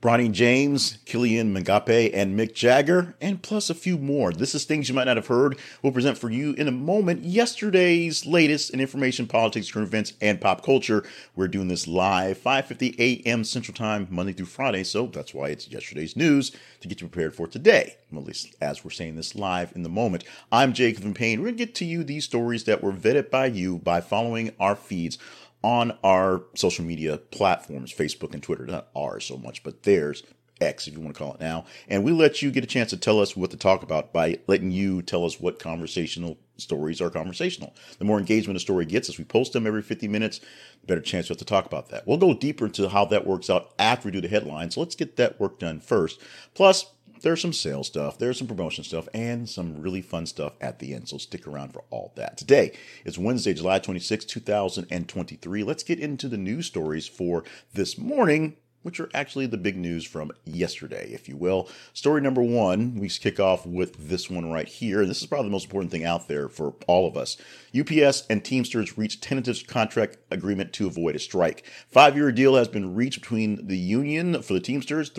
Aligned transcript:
Bronny 0.00 0.30
James, 0.30 0.98
Kylian 1.06 1.52
Mbappe, 1.52 2.12
and 2.14 2.38
Mick 2.38 2.54
Jagger, 2.54 3.16
and 3.20 3.42
plus 3.42 3.68
a 3.68 3.74
few 3.74 3.98
more. 3.98 4.32
This 4.32 4.54
is 4.54 4.64
things 4.64 4.88
you 4.88 4.94
might 4.94 5.08
not 5.08 5.16
have 5.16 5.26
heard. 5.26 5.58
We'll 5.82 5.92
present 5.92 6.16
for 6.16 6.30
you 6.30 6.52
in 6.52 6.68
a 6.68 6.72
moment 6.72 7.24
yesterday's 7.24 8.24
latest 8.24 8.70
in 8.70 8.78
information, 8.78 9.26
politics, 9.26 9.72
current 9.72 9.88
events, 9.88 10.12
and 10.20 10.40
pop 10.40 10.64
culture. 10.64 11.02
We're 11.34 11.48
doing 11.48 11.66
this 11.66 11.88
live, 11.88 12.38
5:50 12.38 12.94
a.m. 13.00 13.42
Central 13.42 13.74
Time, 13.74 14.06
Monday 14.08 14.32
through 14.32 14.46
Friday. 14.46 14.84
So 14.84 15.06
that's 15.06 15.34
why 15.34 15.48
it's 15.48 15.66
yesterday's 15.66 16.14
news 16.14 16.52
to 16.80 16.86
get 16.86 17.00
you 17.00 17.08
prepared 17.08 17.34
for 17.34 17.48
today. 17.48 17.96
Well, 18.12 18.20
at 18.20 18.28
least 18.28 18.54
as 18.60 18.84
we're 18.84 18.90
saying 18.92 19.16
this 19.16 19.34
live 19.34 19.72
in 19.74 19.82
the 19.82 19.88
moment. 19.88 20.22
I'm 20.52 20.74
Jacob 20.74 21.02
and 21.06 21.16
Payne. 21.16 21.40
We're 21.40 21.46
gonna 21.46 21.56
get 21.56 21.74
to 21.74 21.84
you 21.84 22.04
these 22.04 22.24
stories 22.24 22.62
that 22.64 22.84
were 22.84 22.92
vetted 22.92 23.30
by 23.30 23.46
you 23.46 23.78
by 23.78 24.00
following 24.00 24.52
our 24.60 24.76
feeds 24.76 25.18
on 25.62 25.96
our 26.04 26.42
social 26.54 26.84
media 26.84 27.18
platforms, 27.18 27.92
Facebook 27.92 28.34
and 28.34 28.42
Twitter. 28.42 28.66
Not 28.66 28.88
ours 28.94 29.24
so 29.24 29.36
much, 29.36 29.62
but 29.62 29.82
theirs. 29.82 30.22
X, 30.60 30.88
if 30.88 30.94
you 30.94 31.00
want 31.00 31.14
to 31.14 31.18
call 31.18 31.34
it 31.34 31.40
now. 31.40 31.64
And 31.88 32.04
we 32.04 32.12
let 32.12 32.42
you 32.42 32.50
get 32.50 32.64
a 32.64 32.66
chance 32.66 32.90
to 32.90 32.96
tell 32.96 33.20
us 33.20 33.36
what 33.36 33.50
to 33.52 33.56
talk 33.56 33.82
about 33.82 34.12
by 34.12 34.40
letting 34.46 34.70
you 34.70 35.02
tell 35.02 35.24
us 35.24 35.40
what 35.40 35.58
conversational 35.58 36.38
stories 36.56 37.00
are 37.00 37.10
conversational. 37.10 37.74
The 37.98 38.04
more 38.04 38.18
engagement 38.18 38.56
a 38.56 38.60
story 38.60 38.84
gets 38.84 39.08
as 39.08 39.18
we 39.18 39.24
post 39.24 39.52
them 39.52 39.66
every 39.66 39.82
50 39.82 40.08
minutes, 40.08 40.40
the 40.80 40.86
better 40.86 41.00
chance 41.00 41.28
we 41.28 41.34
have 41.34 41.38
to 41.38 41.44
talk 41.44 41.66
about 41.66 41.90
that. 41.90 42.06
We'll 42.06 42.16
go 42.16 42.34
deeper 42.34 42.66
into 42.66 42.88
how 42.88 43.04
that 43.06 43.26
works 43.26 43.48
out 43.48 43.72
after 43.78 44.08
we 44.08 44.12
do 44.12 44.20
the 44.20 44.28
headlines. 44.28 44.74
So 44.74 44.80
let's 44.80 44.96
get 44.96 45.16
that 45.16 45.38
work 45.38 45.58
done 45.58 45.80
first. 45.80 46.20
Plus, 46.54 46.86
there's 47.20 47.40
some 47.40 47.52
sales 47.52 47.86
stuff, 47.86 48.18
there's 48.18 48.38
some 48.38 48.46
promotion 48.46 48.84
stuff, 48.84 49.08
and 49.14 49.48
some 49.48 49.80
really 49.80 50.02
fun 50.02 50.26
stuff 50.26 50.54
at 50.60 50.78
the 50.78 50.94
end. 50.94 51.08
So 51.08 51.18
stick 51.18 51.46
around 51.46 51.72
for 51.72 51.84
all 51.90 52.12
that. 52.16 52.36
Today 52.36 52.76
is 53.04 53.18
Wednesday, 53.18 53.54
July 53.54 53.78
26, 53.78 54.24
2023. 54.24 55.62
Let's 55.62 55.82
get 55.82 55.98
into 55.98 56.28
the 56.28 56.38
news 56.38 56.66
stories 56.66 57.06
for 57.06 57.44
this 57.74 57.98
morning 57.98 58.56
which 58.82 59.00
are 59.00 59.10
actually 59.12 59.46
the 59.46 59.56
big 59.58 59.76
news 59.76 60.04
from 60.04 60.30
yesterday, 60.44 61.10
if 61.12 61.28
you 61.28 61.36
will. 61.36 61.68
Story 61.92 62.20
number 62.20 62.42
one, 62.42 62.98
we 62.98 63.08
kick 63.08 63.40
off 63.40 63.66
with 63.66 64.08
this 64.08 64.30
one 64.30 64.50
right 64.50 64.68
here. 64.68 65.04
This 65.04 65.20
is 65.20 65.26
probably 65.26 65.48
the 65.48 65.52
most 65.52 65.64
important 65.64 65.90
thing 65.90 66.04
out 66.04 66.28
there 66.28 66.48
for 66.48 66.74
all 66.86 67.06
of 67.06 67.16
us. 67.16 67.36
UPS 67.78 68.24
and 68.30 68.44
Teamsters 68.44 68.96
reached 68.96 69.22
tentative 69.22 69.66
contract 69.66 70.18
agreement 70.30 70.72
to 70.74 70.86
avoid 70.86 71.16
a 71.16 71.18
strike. 71.18 71.64
Five 71.88 72.16
year 72.16 72.30
deal 72.32 72.54
has 72.54 72.68
been 72.68 72.94
reached 72.94 73.20
between 73.20 73.66
the 73.66 73.76
union 73.76 74.42
for 74.42 74.54
the 74.54 74.60
Teamsters, 74.60 75.10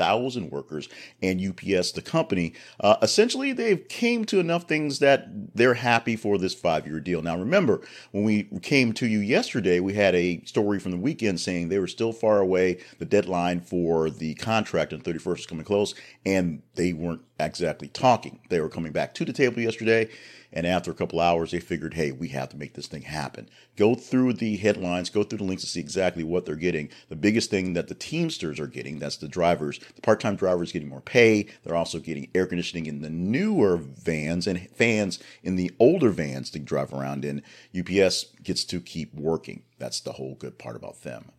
340,000 0.00 0.50
workers, 0.50 0.88
and 1.22 1.40
UPS, 1.40 1.92
the 1.92 2.02
company. 2.02 2.54
Uh, 2.80 2.96
essentially, 3.02 3.52
they've 3.52 3.86
came 3.88 4.24
to 4.26 4.40
enough 4.40 4.64
things 4.64 4.98
that 5.00 5.28
they're 5.54 5.74
happy 5.74 6.16
for 6.16 6.38
this 6.38 6.54
five 6.54 6.86
year 6.86 7.00
deal. 7.00 7.22
Now, 7.22 7.38
remember, 7.38 7.80
when 8.12 8.24
we 8.24 8.44
came 8.62 8.92
to 8.94 9.06
you 9.06 9.20
yesterday, 9.20 9.80
we 9.80 9.94
had 9.94 10.14
a 10.14 10.42
story 10.44 10.78
from 10.78 10.92
the 10.92 10.98
weekend 10.98 11.40
saying 11.40 11.68
they 11.68 11.78
were 11.78 11.86
still 11.86 12.12
far 12.12 12.40
away. 12.40 12.78
The 12.98 13.04
deadline 13.04 13.60
for 13.60 14.10
the 14.10 14.34
contract 14.34 14.92
on 14.92 15.00
31st 15.00 15.38
is 15.40 15.46
coming 15.46 15.64
close, 15.64 15.94
and 16.24 16.62
they 16.74 16.92
weren't 16.92 17.22
exactly 17.38 17.88
talking. 17.88 18.40
They 18.48 18.60
were 18.60 18.68
coming 18.68 18.92
back 18.92 19.14
to 19.14 19.24
the 19.24 19.32
table 19.32 19.60
yesterday 19.60 20.08
and 20.52 20.66
after 20.66 20.90
a 20.90 20.94
couple 20.94 21.20
hours, 21.20 21.50
they 21.50 21.60
figured, 21.60 21.94
hey, 21.94 22.12
we 22.12 22.28
have 22.28 22.48
to 22.50 22.56
make 22.56 22.74
this 22.74 22.86
thing 22.86 23.02
happen. 23.02 23.48
Go 23.76 23.94
through 23.94 24.34
the 24.34 24.56
headlines, 24.56 25.10
go 25.10 25.22
through 25.22 25.38
the 25.38 25.44
links 25.44 25.62
to 25.62 25.68
see 25.68 25.80
exactly 25.80 26.24
what 26.24 26.44
they're 26.44 26.56
getting. 26.56 26.88
The 27.08 27.16
biggest 27.16 27.50
thing 27.50 27.74
that 27.74 27.88
the 27.88 27.94
Teamsters 27.94 28.58
are 28.58 28.66
getting, 28.66 28.98
that's 28.98 29.16
the 29.16 29.28
drivers, 29.28 29.78
the 29.94 30.02
part 30.02 30.20
time 30.20 30.36
drivers 30.36 30.72
getting 30.72 30.88
more 30.88 31.00
pay. 31.00 31.46
They're 31.62 31.76
also 31.76 31.98
getting 31.98 32.30
air 32.34 32.46
conditioning 32.46 32.86
in 32.86 33.02
the 33.02 33.10
newer 33.10 33.76
vans 33.76 34.46
and 34.46 34.68
fans 34.70 35.18
in 35.42 35.56
the 35.56 35.70
older 35.78 36.10
vans 36.10 36.50
to 36.50 36.58
drive 36.58 36.92
around 36.92 37.24
in. 37.24 37.42
UPS 37.78 38.26
gets 38.42 38.64
to 38.64 38.80
keep 38.80 39.14
working. 39.14 39.62
That's 39.78 40.00
the 40.00 40.12
whole 40.12 40.34
good 40.34 40.58
part 40.58 40.76
about 40.76 41.02
them. 41.02 41.30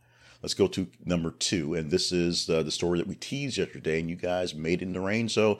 Let's 0.42 0.54
go 0.56 0.68
to 0.68 0.88
number 1.06 1.32
two. 1.32 1.76
And 1.76 1.92
this 1.92 2.12
is 2.12 2.50
uh, 2.50 2.64
the 2.64 2.72
story 2.72 2.98
that 2.98 3.08
we 3.08 3.16
teased 3.16 3.58
yesterday, 3.58 4.00
and 4.00 4.10
you 4.10 4.16
guys 4.16 4.56
made 4.56 4.82
it 4.82 4.86
in 4.86 4.94
the 4.94 5.00
rain. 5.00 5.30
So 5.30 5.60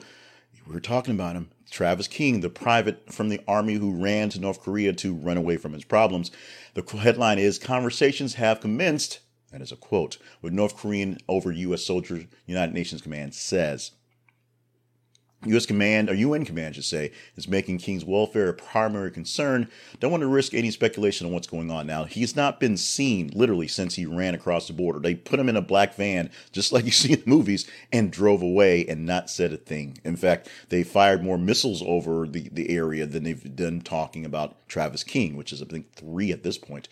we 0.66 0.74
were 0.74 0.80
talking 0.80 1.14
about 1.14 1.36
him. 1.36 1.50
Travis 1.70 2.06
King, 2.06 2.40
the 2.40 2.50
private 2.50 3.12
from 3.12 3.30
the 3.30 3.40
army 3.48 3.74
who 3.74 3.92
ran 3.92 4.28
to 4.30 4.40
North 4.40 4.60
Korea 4.60 4.92
to 4.92 5.14
run 5.14 5.38
away 5.38 5.56
from 5.56 5.72
his 5.72 5.84
problems. 5.84 6.30
The 6.74 6.82
headline 6.98 7.38
is 7.38 7.58
Conversations 7.58 8.34
have 8.34 8.60
commenced, 8.60 9.20
that 9.50 9.62
is 9.62 9.72
a 9.72 9.76
quote, 9.76 10.18
with 10.42 10.52
North 10.52 10.76
Korean 10.76 11.18
over 11.28 11.50
U.S. 11.50 11.84
soldiers, 11.84 12.26
United 12.46 12.74
Nations 12.74 13.00
Command 13.00 13.34
says. 13.34 13.92
U.S. 15.46 15.66
Command, 15.66 16.08
or 16.08 16.14
UN 16.14 16.44
Command, 16.44 16.68
I 16.68 16.72
should 16.72 16.84
say, 16.84 17.12
is 17.36 17.48
making 17.48 17.78
King's 17.78 18.04
welfare 18.04 18.48
a 18.48 18.54
primary 18.54 19.10
concern. 19.10 19.68
Don't 19.98 20.10
want 20.10 20.20
to 20.22 20.28
risk 20.28 20.54
any 20.54 20.70
speculation 20.70 21.26
on 21.26 21.32
what's 21.32 21.46
going 21.46 21.70
on 21.70 21.86
now. 21.86 22.04
He's 22.04 22.36
not 22.36 22.60
been 22.60 22.76
seen 22.76 23.30
literally 23.34 23.68
since 23.68 23.96
he 23.96 24.06
ran 24.06 24.34
across 24.34 24.68
the 24.68 24.72
border. 24.72 25.00
They 25.00 25.14
put 25.14 25.40
him 25.40 25.48
in 25.48 25.56
a 25.56 25.62
black 25.62 25.94
van, 25.94 26.30
just 26.52 26.72
like 26.72 26.84
you 26.84 26.90
see 26.92 27.12
in 27.12 27.20
the 27.20 27.28
movies, 27.30 27.68
and 27.92 28.12
drove 28.12 28.42
away 28.42 28.86
and 28.86 29.04
not 29.04 29.30
said 29.30 29.52
a 29.52 29.56
thing. 29.56 29.98
In 30.04 30.16
fact, 30.16 30.48
they 30.68 30.84
fired 30.84 31.24
more 31.24 31.38
missiles 31.38 31.82
over 31.82 32.26
the, 32.26 32.48
the 32.52 32.70
area 32.70 33.06
than 33.06 33.24
they've 33.24 33.56
done 33.56 33.80
talking 33.80 34.24
about 34.24 34.68
Travis 34.68 35.02
King, 35.02 35.36
which 35.36 35.52
is, 35.52 35.60
I 35.60 35.66
think, 35.66 35.92
three 35.94 36.30
at 36.30 36.44
this 36.44 36.58
point. 36.58 36.88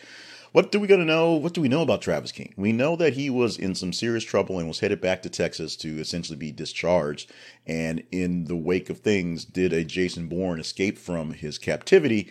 What 0.53 0.72
do 0.72 0.81
we 0.81 0.88
got 0.88 0.97
to 0.97 1.05
know? 1.05 1.34
What 1.34 1.55
do 1.55 1.61
we 1.61 1.69
know 1.69 1.83
about 1.83 2.03
Travis 2.03 2.33
King? 2.33 2.53
We 2.56 2.72
know 2.72 2.97
that 2.97 3.12
he 3.12 3.31
was 3.31 3.56
in 3.56 3.77
some 3.77 3.93
serious 3.93 4.25
trouble 4.25 4.59
and 4.59 4.66
was 4.66 4.81
headed 4.81 5.00
back 5.00 5.22
to 5.22 5.31
Texas 5.31 5.77
to 5.77 6.00
essentially 6.00 6.37
be 6.37 6.50
discharged. 6.50 7.31
And 7.66 8.03
in 8.11 8.47
the 8.47 8.56
wake 8.56 8.91
of 8.91 8.99
things, 8.99 9.44
did 9.44 9.72
a 9.72 9.84
Jason 9.84 10.27
Bourne 10.27 10.59
escape 10.59 10.99
from 10.99 11.34
his 11.34 11.56
captivity 11.56 12.31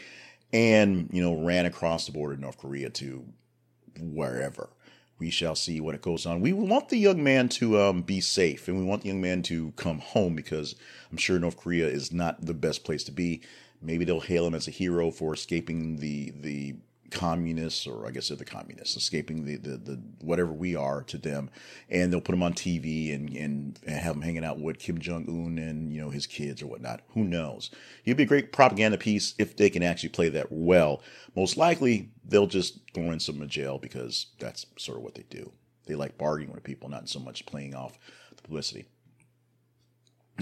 and, 0.52 1.10
you 1.14 1.22
know, 1.22 1.42
ran 1.42 1.66
across 1.66 2.06
the 2.06 2.12
border 2.12 2.36
to 2.36 2.42
North 2.42 2.58
Korea 2.58 2.90
to 2.90 3.24
wherever. 3.98 4.70
We 5.18 5.30
shall 5.30 5.56
see 5.56 5.80
what 5.80 5.96
it 5.96 6.02
goes 6.02 6.26
on. 6.26 6.42
We 6.42 6.52
want 6.52 6.90
the 6.90 6.98
young 6.98 7.24
man 7.24 7.48
to 7.50 7.80
um, 7.80 8.02
be 8.02 8.20
safe 8.20 8.68
and 8.68 8.78
we 8.78 8.84
want 8.84 9.04
the 9.04 9.10
young 9.10 9.22
man 9.22 9.44
to 9.44 9.72
come 9.78 10.00
home 10.00 10.36
because 10.36 10.76
I'm 11.10 11.18
sure 11.18 11.40
North 11.40 11.58
Korea 11.58 11.88
is 11.88 12.12
not 12.12 12.46
the 12.46 12.54
best 12.54 12.84
place 12.84 13.04
to 13.06 13.12
be. 13.14 13.42
Maybe 13.82 14.04
they'll 14.04 14.20
hail 14.20 14.46
him 14.46 14.56
as 14.56 14.68
a 14.68 14.72
hero 14.72 15.10
for 15.10 15.34
escaping 15.34 15.98
the 15.98 16.34
the 16.38 16.76
communists, 17.10 17.86
or 17.88 18.08
I 18.08 18.12
guess 18.12 18.30
they're 18.30 18.38
the 18.38 18.46
communists, 18.46 18.96
escaping 18.96 19.46
the, 19.46 19.58
the, 19.58 19.78
the 19.78 20.02
whatever 20.22 20.52
we 20.52 20.76
are 20.76 21.04
to 21.04 21.18
them, 21.18 21.50
and 21.90 22.12
they'll 22.12 22.22
put 22.22 22.34
them 22.34 22.44
on 22.44 22.54
TV 22.54 23.14
and, 23.14 23.30
and, 23.36 23.80
have 23.88 24.16
them 24.16 24.22
hanging 24.22 24.46
out 24.46 24.60
with 24.60 24.80
Kim 24.80 25.00
Jong 25.00 25.26
Un 25.28 25.58
and 25.58 25.92
you 25.92 26.02
know 26.02 26.10
his 26.10 26.28
kids 26.28 26.62
or 26.62 26.68
whatnot. 26.68 27.02
Who 27.14 27.24
knows? 27.24 27.72
He'd 28.04 28.18
be 28.18 28.24
a 28.24 28.28
great 28.28 28.52
propaganda 28.52 28.98
piece 28.98 29.34
if 29.38 29.58
they 29.58 29.70
can 29.70 29.84
actually 29.84 30.10
play 30.10 30.30
that 30.30 30.52
well. 30.52 31.02
Most 31.36 31.58
likely, 31.58 32.10
they'll 32.24 32.48
just 32.48 32.80
throw 32.94 33.12
in 33.12 33.20
some 33.20 33.42
in 33.42 33.50
jail 33.50 33.78
because 33.78 34.28
that's 34.40 34.66
sort 34.78 34.98
of 34.98 35.04
what 35.04 35.16
they 35.16 35.26
do. 35.30 35.52
They 35.86 35.96
like 35.96 36.18
bargaining 36.18 36.54
with 36.54 36.64
people, 36.64 36.90
not 36.90 37.10
so 37.10 37.20
much 37.20 37.46
playing 37.46 37.76
off 37.76 37.98
the 38.36 38.42
publicity. 38.44 38.86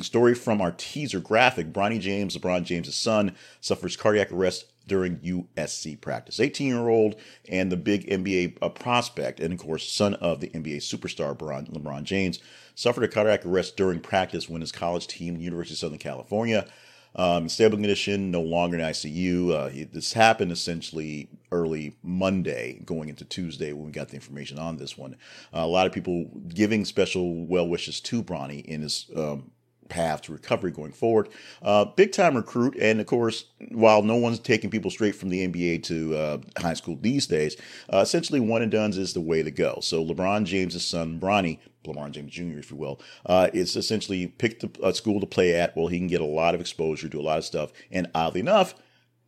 story 0.02 0.36
from 0.36 0.62
our 0.62 0.72
teaser 0.72 1.20
graphic 1.20 1.72
Bronny 1.72 2.00
James, 2.00 2.38
LeBron 2.38 2.64
James' 2.66 2.94
son, 2.94 3.36
suffers 3.62 3.96
cardiac 3.96 4.32
arrest 4.32 4.66
during 4.88 5.18
USC 5.18 6.00
practice. 6.00 6.40
18 6.40 6.68
year 6.68 6.90
old 6.90 7.16
and 7.50 7.72
the 7.72 7.78
big 7.78 8.08
NBA 8.08 8.58
uh, 8.62 8.70
prospect, 8.70 9.40
and 9.40 9.54
of 9.54 9.60
course, 9.60 9.92
son 9.92 10.16
of 10.16 10.40
the 10.40 10.50
NBA 10.50 10.78
superstar 10.78 11.38
LeBron 11.38 12.04
James, 12.04 12.40
suffered 12.76 13.04
a 13.04 13.08
cardiac 13.08 13.46
arrest 13.46 13.78
during 13.78 14.00
practice 14.00 14.50
when 14.50 14.62
his 14.62 14.72
college 14.72 15.08
team, 15.08 15.40
University 15.40 15.74
of 15.74 15.80
Southern 15.80 15.98
California, 15.98 16.68
um, 17.16 17.50
stable 17.50 17.78
condition, 17.78 18.30
no 18.30 18.42
longer 18.42 18.78
in 18.78 18.84
ICU. 18.84 19.52
Uh, 19.52 19.70
he, 19.70 19.84
this 19.86 20.14
happened 20.14 20.52
essentially 20.52 21.30
early 21.52 21.96
Monday, 22.04 22.80
going 22.86 23.10
into 23.10 23.26
Tuesday 23.26 23.74
when 23.74 23.86
we 23.86 23.92
got 23.92 24.10
the 24.10 24.16
information 24.16 24.60
on 24.60 24.78
this 24.78 24.98
one. 24.98 25.16
Uh, 25.54 25.60
a 25.60 25.68
lot 25.68 25.88
of 25.88 25.94
people 25.94 26.26
giving 26.48 26.86
special 26.86 27.46
well 27.46 27.68
wishes 27.68 28.00
to 28.02 28.22
Bronny 28.22 28.64
in 28.64 28.82
his 28.82 29.10
um, 29.16 29.52
path 29.90 30.24
to 30.24 30.32
recovery 30.32 30.72
going 30.72 30.92
forward. 30.92 31.30
Uh, 31.62 31.86
big 31.86 32.12
time 32.12 32.36
recruit, 32.36 32.76
and 32.80 33.00
of 33.00 33.08
course, 33.08 33.46
while 33.72 34.02
no 34.02 34.16
one's 34.16 34.40
taking 34.40 34.70
people 34.70 34.92
straight 34.92 35.16
from 35.16 35.30
the 35.30 35.48
NBA 35.48 35.84
to 35.84 36.16
uh, 36.16 36.38
high 36.58 36.74
school 36.74 36.98
these 37.00 37.28
days, 37.28 37.56
uh, 37.92 37.98
essentially 37.98 38.40
one 38.40 38.62
and 38.62 38.72
done 38.72 38.92
is 38.92 39.14
the 39.14 39.22
way 39.22 39.44
to 39.44 39.52
go. 39.52 39.80
So 39.82 40.04
LeBron 40.04 40.46
James' 40.46 40.86
son, 40.86 41.20
Bronny, 41.20 41.60
LeBron 41.86 42.12
James 42.12 42.32
Jr., 42.32 42.60
if 42.60 42.72
you 42.72 42.78
will, 42.78 43.02
uh, 43.26 43.50
is 43.54 43.76
essentially 43.76 44.28
picked 44.28 44.66
a 44.84 44.94
school 44.94 45.20
to 45.20 45.26
play 45.26 45.56
at. 45.56 45.76
Well, 45.76 45.88
he 45.88 45.98
can 45.98 46.08
get 46.08 46.22
a 46.22 46.26
lot 46.26 46.56
of 46.56 46.62
exposure, 46.62 47.08
do 47.08 47.20
a 47.20 47.22
lot 47.22 47.38
of 47.38 47.46
stuff, 47.46 47.72
and 47.92 48.10
oddly 48.14 48.42
enough, 48.42 48.76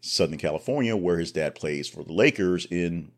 Southern 0.01 0.37
California, 0.37 0.95
where 0.95 1.19
his 1.19 1.31
dad 1.31 1.55
plays 1.55 1.87
for 1.87 2.03
the 2.03 2.13
Lakers 2.13 2.65
in 2.65 3.11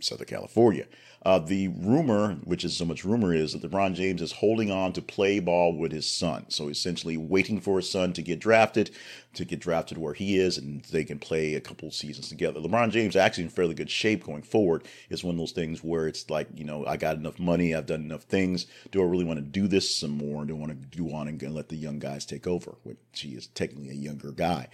Southern 0.00 0.26
California. 0.26 0.86
Uh, 1.24 1.38
the 1.38 1.68
rumor, 1.68 2.34
which 2.44 2.64
is 2.64 2.76
so 2.76 2.84
much 2.84 3.04
rumor, 3.04 3.32
is 3.32 3.52
that 3.52 3.62
LeBron 3.62 3.94
James 3.94 4.20
is 4.20 4.32
holding 4.32 4.72
on 4.72 4.92
to 4.92 5.00
play 5.00 5.38
ball 5.38 5.76
with 5.76 5.92
his 5.92 6.10
son. 6.10 6.46
So 6.48 6.68
essentially 6.68 7.16
waiting 7.16 7.60
for 7.60 7.76
his 7.76 7.88
son 7.88 8.12
to 8.14 8.22
get 8.22 8.40
drafted, 8.40 8.90
to 9.34 9.44
get 9.44 9.60
drafted 9.60 9.98
where 9.98 10.14
he 10.14 10.36
is, 10.36 10.58
and 10.58 10.82
they 10.86 11.04
can 11.04 11.20
play 11.20 11.54
a 11.54 11.60
couple 11.60 11.92
seasons 11.92 12.28
together. 12.28 12.58
LeBron 12.58 12.90
James 12.90 13.14
actually 13.14 13.44
in 13.44 13.50
fairly 13.50 13.74
good 13.74 13.90
shape 13.90 14.24
going 14.24 14.42
forward. 14.42 14.84
Is 15.10 15.22
one 15.22 15.36
of 15.36 15.38
those 15.38 15.52
things 15.52 15.84
where 15.84 16.08
it's 16.08 16.28
like, 16.28 16.48
you 16.56 16.64
know, 16.64 16.84
I 16.86 16.96
got 16.96 17.16
enough 17.16 17.38
money, 17.38 17.74
I've 17.74 17.86
done 17.86 18.02
enough 18.02 18.24
things. 18.24 18.66
Do 18.90 19.00
I 19.00 19.06
really 19.06 19.24
want 19.24 19.38
to 19.38 19.44
do 19.44 19.68
this 19.68 19.94
some 19.94 20.12
more? 20.12 20.44
Do 20.44 20.56
I 20.56 20.58
want 20.58 20.72
to 20.72 20.96
do 20.98 21.14
on 21.14 21.28
and 21.28 21.40
let 21.54 21.68
the 21.68 21.76
young 21.76 22.00
guys 22.00 22.26
take 22.26 22.48
over? 22.48 22.74
Which 22.82 22.98
he 23.12 23.30
is 23.30 23.46
technically 23.46 23.90
a 23.90 23.94
younger 23.94 24.32
guy. 24.32 24.68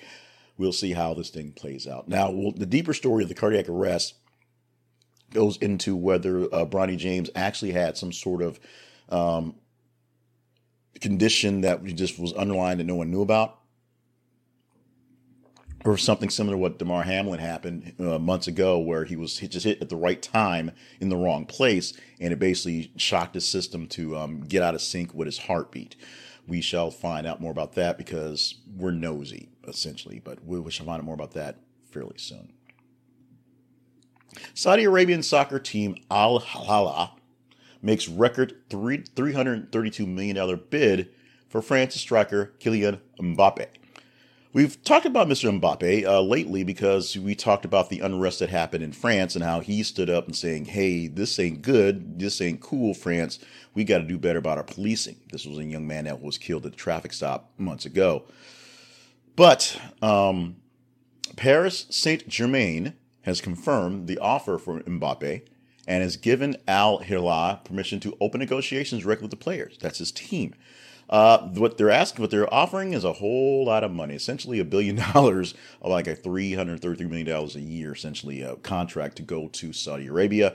We'll 0.57 0.73
see 0.73 0.93
how 0.93 1.15
this 1.15 1.31
thing 1.31 1.53
plays 1.53 1.87
out. 1.87 2.09
Now, 2.09 2.33
the 2.57 2.67
deeper 2.67 2.95
story 2.95 3.23
of 3.23 3.29
the 3.29 3.35
cardiac 3.35 3.69
arrest 3.69 4.15
goes 5.31 5.57
into 5.59 5.97
whether 5.97 6.45
uh, 6.45 6.65
Bronny 6.65 6.97
James 6.97 7.31
actually 7.35 7.73
had 7.73 7.97
some 7.97 8.13
sort 8.13 8.43
of 8.43 8.59
um, 9.09 9.55
condition 11.01 11.63
that 11.63 11.85
just 11.85 12.19
was 12.19 12.33
underlined 12.35 12.81
that 12.81 12.85
no 12.85 12.97
one 12.97 13.11
knew 13.11 13.23
about, 13.23 13.59
or 15.85 15.97
something 15.97 16.29
similar 16.29 16.55
to 16.55 16.59
what 16.59 16.79
Damar 16.79 17.05
Hamlin 17.05 17.41
happened 17.41 17.95
uh, 18.01 18.19
months 18.19 18.47
ago, 18.47 18.79
where 18.79 19.05
he 19.05 19.17
was 19.17 19.37
just 19.37 19.65
hit 19.65 19.81
at 19.81 19.89
the 19.89 19.97
right 19.97 20.21
time 20.21 20.73
in 21.01 21.09
the 21.09 21.17
wrong 21.17 21.47
place, 21.47 21.93
and 22.21 22.33
it 22.33 22.39
basically 22.39 22.93
shocked 22.97 23.35
his 23.35 23.47
system 23.47 23.87
to 23.89 24.17
um, 24.17 24.41
get 24.41 24.63
out 24.63 24.75
of 24.75 24.83
sync 24.83 25.15
with 25.15 25.27
his 25.27 25.39
heartbeat. 25.39 25.95
We 26.47 26.61
shall 26.63 26.91
find 26.91 27.27
out 27.27 27.41
more 27.41 27.53
about 27.53 27.75
that 27.75 27.99
because 27.99 28.57
we're 28.75 28.91
nosy, 28.91 29.51
essentially, 29.67 30.19
but 30.19 30.45
we 30.45 30.71
shall 30.71 30.87
find 30.87 31.01
out 31.01 31.05
more 31.05 31.15
about 31.15 31.33
that 31.33 31.59
fairly 31.91 32.17
soon. 32.17 32.53
Saudi 34.55 34.85
Arabian 34.85 35.23
soccer 35.23 35.59
team 35.59 35.97
Al 36.11 36.39
Hilal 36.41 37.19
makes 37.83 38.09
record 38.09 38.57
three, 38.69 38.99
$332 38.99 40.07
million 40.07 40.61
bid 40.71 41.11
for 41.49 41.63
France's 41.63 42.01
striker 42.01 42.53
Kylian 42.61 43.01
Mbappe. 43.21 43.67
We've 44.53 44.83
talked 44.83 45.05
about 45.05 45.29
Mr. 45.29 45.61
Mbappe 45.61 46.07
uh, 46.07 46.23
lately 46.23 46.65
because 46.65 47.17
we 47.17 47.35
talked 47.35 47.65
about 47.65 47.91
the 47.91 48.01
unrest 48.01 48.39
that 48.39 48.49
happened 48.49 48.83
in 48.83 48.93
France 48.93 49.35
and 49.35 49.45
how 49.45 49.61
he 49.61 49.83
stood 49.83 50.09
up 50.09 50.27
and 50.27 50.35
saying, 50.35 50.65
"Hey, 50.65 51.07
this 51.07 51.39
ain't 51.39 51.61
good. 51.61 52.19
This 52.19 52.41
ain't 52.41 52.61
cool, 52.61 52.95
France. 52.95 53.39
We 53.75 53.85
got 53.85 53.99
to 53.99 54.05
do 54.05 54.19
better 54.19 54.39
about 54.39 54.57
our 54.57 54.65
policing." 54.65 55.17
This 55.31 55.45
was 55.45 55.59
a 55.59 55.65
young 55.65 55.87
man 55.87 56.05
that 56.05 56.23
was 56.23 56.39
killed 56.39 56.65
at 56.65 56.73
a 56.73 56.77
traffic 56.77 57.13
stop 57.13 57.53
months 57.59 57.85
ago. 57.85 58.25
But 59.37 59.79
um, 60.01 60.57
Paris 61.37 61.87
Saint 61.91 62.27
Germain 62.27 62.95
has 63.29 63.41
confirmed 63.41 64.07
the 64.07 64.19
offer 64.19 64.59
for 64.59 64.81
Mbappe 64.81 65.43
and 65.87 66.03
has 66.03 66.17
given 66.17 66.57
Al 66.67 66.99
Hilal 66.99 67.57
permission 67.65 68.01
to 68.01 68.17
open 68.21 68.41
negotiations 68.41 69.03
directly 69.03 69.25
with 69.25 69.31
the 69.31 69.37
players. 69.37 69.79
That's 69.81 69.99
his 69.99 70.13
team. 70.13 70.55
Uh, 71.09 71.39
what 71.49 71.79
they're 71.79 71.91
asking, 71.91 72.23
what 72.23 72.31
they're 72.31 72.53
offering 72.53 72.93
is 72.93 73.05
a 73.05 73.15
whole 73.15 73.65
lot 73.65 73.83
of 73.83 73.91
money, 73.91 74.15
essentially 74.15 74.59
a 74.59 74.65
billion 74.65 74.97
dollars, 75.15 75.55
like 75.81 76.07
a 76.07 76.15
$333 76.15 77.01
million 77.09 77.29
a 77.29 77.59
year, 77.59 77.93
essentially 77.93 78.43
a 78.43 78.57
contract 78.57 79.17
to 79.17 79.23
go 79.23 79.49
to 79.49 79.73
Saudi 79.73 80.07
Arabia. 80.07 80.55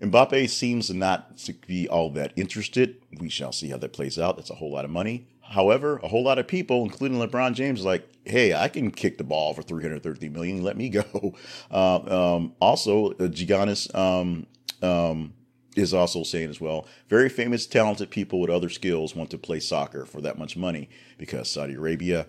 Mbappe 0.00 0.48
seems 0.48 0.90
not 0.90 1.36
to 1.38 1.52
be 1.52 1.88
all 1.88 2.10
that 2.10 2.32
interested. 2.36 2.96
We 3.18 3.28
shall 3.28 3.52
see 3.52 3.68
how 3.68 3.78
that 3.78 3.92
plays 3.92 4.18
out. 4.18 4.36
That's 4.36 4.50
a 4.50 4.54
whole 4.54 4.72
lot 4.72 4.84
of 4.84 4.90
money. 4.90 5.26
However, 5.54 6.00
a 6.02 6.08
whole 6.08 6.24
lot 6.24 6.40
of 6.40 6.48
people, 6.48 6.82
including 6.82 7.18
LeBron 7.18 7.54
James, 7.54 7.84
like, 7.84 8.08
hey, 8.24 8.52
I 8.52 8.66
can 8.66 8.90
kick 8.90 9.18
the 9.18 9.24
ball 9.24 9.54
for 9.54 9.62
330 9.62 10.28
million. 10.30 10.64
Let 10.64 10.76
me 10.76 10.88
go. 10.88 11.04
Uh, 11.70 12.36
um, 12.36 12.52
also, 12.60 13.12
uh, 13.12 13.28
Giannis 13.28 13.92
um, 13.94 14.46
um, 14.82 15.32
is 15.76 15.92
also 15.92 16.22
saying 16.22 16.50
as 16.50 16.60
well 16.60 16.86
very 17.08 17.28
famous, 17.28 17.66
talented 17.66 18.10
people 18.10 18.40
with 18.40 18.50
other 18.50 18.68
skills 18.68 19.16
want 19.16 19.30
to 19.30 19.38
play 19.38 19.58
soccer 19.60 20.04
for 20.04 20.20
that 20.20 20.38
much 20.38 20.56
money 20.56 20.88
because 21.18 21.50
Saudi 21.50 21.74
Arabia 21.74 22.26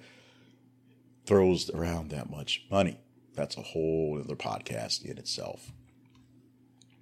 throws 1.25 1.69
around 1.71 2.09
that 2.09 2.29
much 2.29 2.65
money. 2.71 2.97
That's 3.35 3.57
a 3.57 3.61
whole 3.61 4.19
other 4.23 4.35
podcast 4.35 5.05
in 5.05 5.17
itself. 5.17 5.71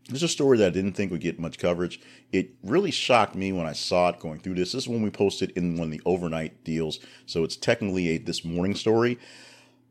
There's 0.10 0.24
a 0.24 0.28
story 0.28 0.58
that 0.58 0.68
I 0.68 0.70
didn't 0.70 0.94
think 0.94 1.12
would 1.12 1.22
get 1.22 1.40
much 1.40 1.58
coverage. 1.58 2.00
It 2.32 2.52
really 2.62 2.92
shocked 2.92 3.36
me 3.36 3.54
when 3.54 3.66
I 3.66 3.74
saw 3.74 4.10
it 4.10 4.20
going 4.20 4.40
through 4.40 4.56
this. 4.56 4.74
This 4.74 4.84
is 4.84 4.90
when 4.90 5.02
we 5.02 5.10
posted 5.10 5.52
in 5.52 5.78
one 5.78 5.88
of 5.88 5.92
the 5.92 6.02
overnight 6.06 6.64
deals, 6.64 7.00
so 7.26 7.44
it's 7.44 7.56
technically 7.56 8.10
a 8.10 8.18
this 8.18 8.44
morning 8.44 8.76
story 8.76 9.18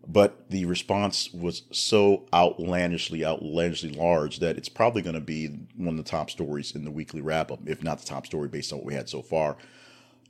but 0.06 0.50
the 0.50 0.64
response 0.64 1.32
was 1.32 1.62
so 1.70 2.26
outlandishly, 2.34 3.24
outlandishly 3.24 3.90
large 3.90 4.40
that 4.40 4.56
it's 4.56 4.68
probably 4.68 5.02
going 5.02 5.14
to 5.14 5.20
be 5.20 5.48
one 5.76 5.98
of 5.98 6.04
the 6.04 6.10
top 6.10 6.30
stories 6.30 6.74
in 6.74 6.84
the 6.84 6.90
weekly 6.90 7.20
wrap 7.20 7.52
up, 7.52 7.60
if 7.66 7.82
not 7.82 8.00
the 8.00 8.06
top 8.06 8.26
story 8.26 8.48
based 8.48 8.72
on 8.72 8.78
what 8.78 8.86
we 8.86 8.94
had 8.94 9.08
so 9.08 9.22
far. 9.22 9.56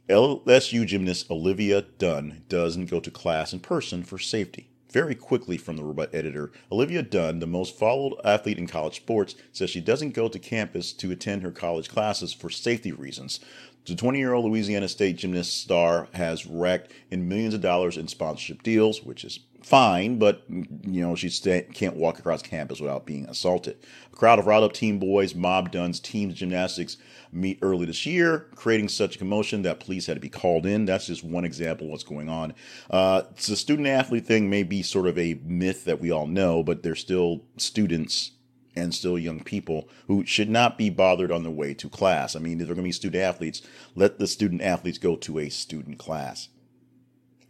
LSU 0.08 0.85
gymnast 0.85 1.31
Olivia 1.31 1.82
Dunne 1.82 2.43
doesn't 2.49 2.90
go 2.90 3.00
to 3.00 3.11
class 3.11 3.52
in 3.52 3.61
person 3.61 4.02
for 4.02 4.19
safety. 4.19 4.69
Very 4.92 5.14
quickly 5.14 5.56
from 5.56 5.78
the 5.78 5.84
robot 5.84 6.10
editor, 6.14 6.52
Olivia 6.70 7.02
Dunne, 7.02 7.38
the 7.38 7.46
most 7.46 7.78
followed 7.78 8.14
athlete 8.26 8.58
in 8.58 8.66
college 8.66 8.96
sports, 8.96 9.34
says 9.50 9.70
she 9.70 9.80
doesn't 9.80 10.10
go 10.10 10.28
to 10.28 10.38
campus 10.38 10.92
to 10.92 11.10
attend 11.10 11.42
her 11.42 11.50
college 11.50 11.88
classes 11.88 12.34
for 12.34 12.50
safety 12.50 12.92
reasons. 12.92 13.40
The 13.86 13.96
20 13.96 14.18
year 14.18 14.34
old 14.34 14.44
Louisiana 14.44 14.88
State 14.88 15.16
gymnast 15.16 15.62
star 15.62 16.08
has 16.12 16.46
racked 16.46 16.92
in 17.10 17.26
millions 17.26 17.54
of 17.54 17.62
dollars 17.62 17.96
in 17.96 18.06
sponsorship 18.06 18.62
deals, 18.62 19.02
which 19.02 19.24
is 19.24 19.40
fine, 19.62 20.19
but 20.19 20.43
you 20.49 21.00
know 21.00 21.14
she 21.14 21.31
can't 21.73 21.97
walk 21.97 22.19
across 22.19 22.43
campus 22.43 22.81
without 22.81 23.06
being 23.06 23.26
assaulted. 23.26 23.79
A 24.12 24.17
crowd 24.17 24.38
of 24.38 24.47
riled 24.47 24.64
up 24.64 24.73
teen 24.73 24.99
boys 24.99 25.35
mobbed 25.35 25.73
Dunne's 25.73 26.00
team's 26.00 26.35
gymnastics 26.35 26.97
meet 27.32 27.59
early 27.62 27.87
this 27.87 28.05
year, 28.05 28.47
creating 28.55 28.88
such 28.88 29.17
a 29.17 29.19
commotion 29.19 29.62
that 29.62 29.81
police 29.81 30.06
had 30.06 30.14
to 30.14 30.20
be 30.20 30.29
called 30.29 30.67
in. 30.67 30.85
That's 30.85 31.06
just 31.06 31.25
one 31.25 31.44
example 31.44 31.87
of 31.87 31.93
what's 31.93 32.05
going 32.05 32.29
on. 32.29 32.55
Uh, 32.91 33.23
the 33.35 33.56
student 33.56 33.88
athlete 33.88 34.26
thing 34.26 34.50
may 34.50 34.62
be 34.62 34.82
sort 34.82 35.06
of 35.06 35.19
a 35.19 35.41
myth 35.44 35.85
that 35.85 36.00
we 36.00 36.11
all 36.11 36.26
know, 36.26 36.62
but 36.62 36.82
they're 36.82 36.94
still 36.94 37.43
students 37.56 38.32
and 38.75 38.94
still 38.94 39.19
young 39.19 39.43
people 39.43 39.88
who 40.06 40.25
should 40.25 40.49
not 40.49 40.79
be 40.79 40.88
bothered 40.91 41.31
on 41.31 41.43
their 41.43 41.53
way 41.53 41.75
to 41.75 41.88
class. 41.88 42.35
I 42.35 42.38
mean, 42.38 42.61
if 42.61 42.67
they're 42.67 42.75
going 42.75 42.85
to 42.85 42.88
be 42.88 42.93
student 42.93 43.23
athletes, 43.23 43.62
let 43.94 44.19
the 44.19 44.26
student 44.26 44.62
athletes 44.62 44.99
go 44.99 45.17
to 45.17 45.38
a 45.38 45.49
student 45.50 45.99
class. 45.99 46.49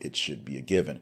It 0.01 0.17
should 0.17 0.45
be 0.45 0.59
a 0.59 0.63
given 0.63 1.01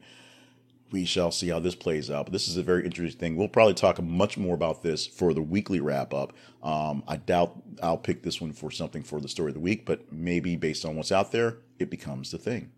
we 0.91 1.05
shall 1.05 1.31
see 1.31 1.49
how 1.49 1.59
this 1.59 1.75
plays 1.75 2.11
out. 2.11 2.25
But 2.25 2.33
this 2.33 2.47
is 2.47 2.57
a 2.57 2.63
very 2.63 2.83
interesting 2.85 3.19
thing. 3.19 3.35
We'll 3.37 3.47
probably 3.47 3.73
talk 3.73 4.01
much 4.01 4.37
more 4.37 4.53
about 4.53 4.83
this 4.83 5.07
for 5.07 5.33
the 5.33 5.41
weekly 5.41 5.79
wrap 5.79 6.13
up. 6.13 6.33
Um, 6.61 7.03
I 7.07 7.17
doubt 7.17 7.61
I'll 7.81 7.97
pick 7.97 8.23
this 8.23 8.41
one 8.41 8.51
for 8.51 8.71
something 8.71 9.03
for 9.03 9.19
the 9.19 9.29
story 9.29 9.49
of 9.49 9.55
the 9.55 9.61
week, 9.61 9.85
but 9.85 10.11
maybe 10.11 10.55
based 10.55 10.85
on 10.85 10.95
what's 10.95 11.11
out 11.11 11.31
there, 11.31 11.57
it 11.79 11.89
becomes 11.89 12.31
the 12.31 12.37
thing. 12.37 12.71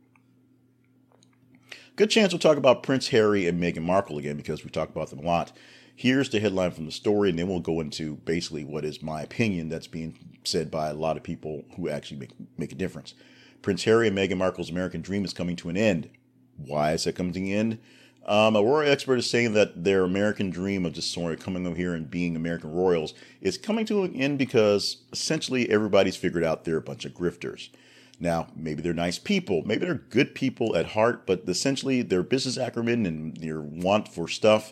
Good 1.96 2.10
chance 2.10 2.34
we'll 2.34 2.40
talk 2.40 2.58
about 2.58 2.82
Prince 2.82 3.10
Harry 3.10 3.48
and 3.48 3.62
Meghan 3.62 3.84
Markle 3.84 4.18
again 4.18 4.38
because 4.38 4.64
we 4.64 4.72
talk 4.72 4.90
about 4.90 5.10
them 5.10 5.20
a 5.20 5.24
lot. 5.24 5.52
Here's 5.96 6.30
the 6.30 6.40
headline 6.40 6.72
from 6.72 6.86
the 6.88 6.92
story, 6.92 7.30
and 7.30 7.38
then 7.38 7.48
we'll 7.48 7.60
go 7.60 7.80
into 7.80 8.16
basically 8.18 8.64
what 8.64 8.84
is 8.84 9.04
my 9.04 9.22
opinion 9.22 9.70
that's 9.70 9.86
being 9.86 10.18
said 10.44 10.72
by 10.72 10.90
a 10.90 10.96
lot 10.96 11.18
of 11.18 11.24
people 11.24 11.66
who 11.76 11.90
actually 11.90 12.18
make, 12.18 12.32
make 12.58 12.72
a 12.72 12.76
difference. 12.76 13.14
Prince 13.62 13.84
Harry 13.84 14.08
and 14.08 14.18
Meghan 14.18 14.38
Markle's 14.38 14.72
American 14.72 15.02
dream 15.02 15.24
is 15.24 15.34
coming 15.34 15.56
to 15.58 15.70
an 15.70 15.78
end. 15.78 16.10
Why 16.58 16.94
is 16.94 17.06
it 17.06 17.16
coming 17.16 17.34
to 17.34 17.40
an 17.40 17.48
end? 17.48 17.80
Um, 18.26 18.56
a 18.56 18.64
royal 18.64 18.90
expert 18.90 19.18
is 19.18 19.30
saying 19.30 19.54
that 19.54 19.84
their 19.84 20.04
American 20.04 20.50
dream 20.50 20.86
of 20.86 20.94
just 20.94 21.12
sort 21.12 21.34
of 21.34 21.40
coming 21.40 21.68
over 21.68 21.76
here 21.76 21.94
and 21.94 22.10
being 22.10 22.36
American 22.36 22.72
royals 22.72 23.14
is 23.42 23.58
coming 23.58 23.86
to 23.88 24.04
an 24.04 24.16
end 24.16 24.38
because 24.38 24.98
essentially 25.12 25.70
everybody's 25.70 26.16
figured 26.16 26.44
out 26.44 26.64
they're 26.64 26.78
a 26.78 26.82
bunch 26.82 27.04
of 27.04 27.14
grifters. 27.14 27.70
Now, 28.20 28.48
maybe 28.56 28.82
they're 28.82 28.94
nice 28.94 29.20
people, 29.20 29.64
maybe 29.66 29.86
they're 29.86 29.96
good 29.96 30.36
people 30.36 30.76
at 30.78 30.88
heart, 30.88 31.26
but 31.26 31.44
essentially 31.48 32.02
their 32.02 32.24
business 32.24 32.56
acumen 32.56 33.06
and 33.06 33.36
their 33.38 33.60
want 33.60 34.08
for 34.08 34.30
stuff 34.30 34.72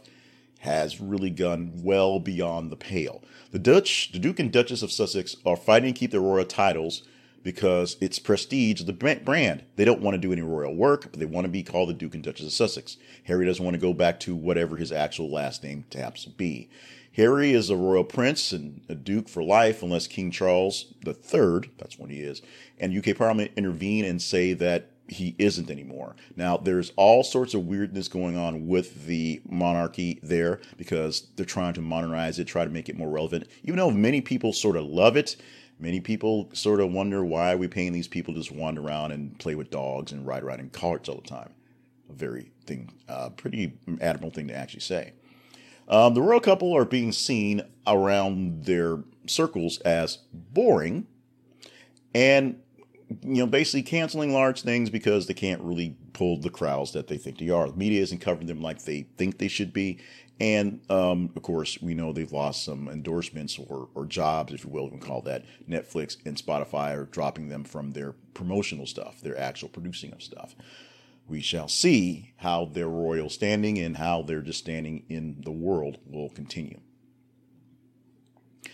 has 0.60 1.02
really 1.02 1.32
gone 1.32 1.74
well 1.84 2.20
beyond 2.20 2.72
the 2.72 2.78
pale. 2.78 3.22
The 3.52 3.60
Dutch, 3.60 4.12
the 4.14 4.20
Duke 4.20 4.40
and 4.40 4.52
Duchess 4.52 4.84
of 4.84 4.92
Sussex, 4.92 5.36
are 5.46 5.58
fighting 5.58 5.94
to 5.94 6.00
keep 6.00 6.12
their 6.12 6.22
royal 6.22 6.46
titles 6.46 7.04
because 7.44 7.98
it's 8.02 8.20
prestige 8.20 8.84
the 8.84 8.94
brand. 8.94 9.64
They 9.76 9.86
don't 9.86 10.02
want 10.02 10.16
to 10.16 10.20
do 10.20 10.32
any 10.32 10.42
royal 10.42 10.76
work, 10.76 11.04
but 11.12 11.20
they 11.20 11.26
want 11.26 11.46
to 11.46 11.52
be 11.52 11.64
called 11.64 11.90
the 11.90 11.94
Duke 11.94 12.16
and 12.16 12.24
Duchess 12.24 12.48
of 12.48 12.54
Sussex. 12.54 12.98
Harry 13.26 13.46
doesn't 13.46 13.64
want 13.64 13.76
to 13.76 13.82
go 13.82 13.94
back 13.94 14.20
to 14.22 14.36
whatever 14.36 14.78
his 14.78 14.92
actual 14.92 15.32
last 15.32 15.64
name 15.64 15.86
happens 15.94 16.24
to 16.26 16.30
be. 16.30 16.70
Harry 17.14 17.52
is 17.52 17.70
a 17.70 17.76
royal 17.76 18.06
prince 18.06 18.52
and 18.54 18.82
a 18.88 18.96
duke 18.96 19.28
for 19.28 19.44
life 19.44 19.84
unless 19.84 20.08
King 20.08 20.32
Charles 20.32 20.94
III, 21.06 21.70
that's 21.78 22.00
what 22.00 22.10
he 22.10 22.22
is, 22.22 22.42
and 22.80 22.98
UK 22.98 23.18
Parliament 23.18 23.52
intervene 23.58 24.06
and 24.06 24.22
say 24.22 24.54
that 24.54 24.92
he 25.12 25.36
isn't 25.38 25.70
anymore. 25.70 26.16
Now, 26.38 26.56
there's 26.56 26.94
all 26.96 27.22
sorts 27.24 27.54
of 27.54 27.68
weirdness 27.68 28.08
going 28.08 28.38
on 28.38 28.68
with 28.68 29.08
the 29.08 29.42
monarchy 29.50 30.20
there 30.24 30.62
because 30.78 31.28
they're 31.36 31.46
trying 31.46 31.74
to 31.74 31.82
modernize 31.82 32.40
it, 32.40 32.46
try 32.46 32.64
to 32.64 32.72
make 32.72 32.88
it 32.88 32.98
more 32.98 33.10
relevant. 33.10 33.48
Even 33.64 33.76
though 33.76 33.92
many 33.92 34.22
people 34.22 34.54
sort 34.54 34.78
of 34.78 34.86
love 34.86 35.18
it, 35.18 35.36
Many 35.82 36.00
people 36.00 36.48
sort 36.54 36.80
of 36.80 36.92
wonder 36.92 37.26
why 37.26 37.54
are 37.54 37.58
we 37.58 37.68
paying 37.68 37.92
these 37.92 38.08
people 38.08 38.36
to 38.36 38.40
just 38.40 38.52
wander 38.52 38.82
around 38.82 39.14
and 39.14 39.38
play 39.40 39.56
with 39.56 39.72
dogs 39.72 40.12
and 40.12 40.28
ride 40.28 40.44
around 40.44 40.60
in 40.60 40.70
carts 40.70 41.10
all 41.10 41.16
the 41.16 41.28
time. 41.28 41.50
A 42.08 42.14
very 42.14 42.52
thing, 42.68 42.94
uh, 43.10 43.30
pretty 43.30 43.74
admirable 44.00 44.30
thing 44.30 44.48
to 44.50 44.56
actually 44.56 44.82
say. 44.82 45.14
Um, 45.88 46.14
the 46.14 46.22
royal 46.22 46.40
couple 46.40 46.78
are 46.78 46.86
being 46.86 47.12
seen 47.12 47.64
around 47.88 48.66
their 48.66 49.00
circles 49.26 49.80
as 49.80 50.20
boring, 50.32 51.08
and 52.14 52.62
you 53.24 53.44
know, 53.44 53.48
basically 53.48 53.82
canceling 53.82 54.34
large 54.34 54.62
things 54.62 54.90
because 54.90 55.26
they 55.26 55.34
can't 55.34 55.62
really 55.62 55.98
pull 56.14 56.38
the 56.38 56.50
crowds 56.50 56.92
that 56.94 57.08
they 57.08 57.18
think 57.18 57.40
they 57.40 57.50
are. 57.50 57.68
The 57.68 57.76
media 57.76 58.02
isn't 58.02 58.20
covering 58.20 58.48
them 58.48 58.62
like 58.62 58.84
they 58.84 59.08
think 59.18 59.38
they 59.40 59.48
should 59.48 59.74
be, 59.74 60.00
and 60.42 60.82
um, 60.90 61.30
of 61.36 61.44
course, 61.44 61.80
we 61.84 61.94
know 61.94 62.12
they've 62.12 62.32
lost 62.32 62.66
some 62.66 62.90
endorsements 62.90 63.60
or, 63.60 63.90
or 63.94 64.08
jobs, 64.08 64.52
if 64.52 64.64
you 64.64 64.72
will, 64.72 64.86
we 64.86 64.90
can 64.90 65.00
call 65.00 65.22
that. 65.22 65.46
Netflix 65.70 66.18
and 66.26 66.36
Spotify 66.36 66.98
are 66.98 67.06
dropping 67.06 67.50
them 67.50 67.64
from 67.64 67.92
their 67.92 68.14
promotional 68.34 68.88
stuff, 68.88 69.22
their 69.22 69.38
actual 69.40 69.70
producing 69.70 70.12
of 70.12 70.24
stuff. 70.24 70.56
We 71.28 71.42
shall 71.42 71.68
see 71.68 72.34
how 72.38 72.66
their 72.66 72.88
royal 72.88 73.30
standing 73.30 73.78
and 73.78 73.98
how 73.98 74.24
they're 74.24 74.42
just 74.42 74.58
standing 74.58 75.04
in 75.10 75.44
the 75.46 75.52
world 75.52 76.00
will 76.08 76.32
continue. 76.32 76.80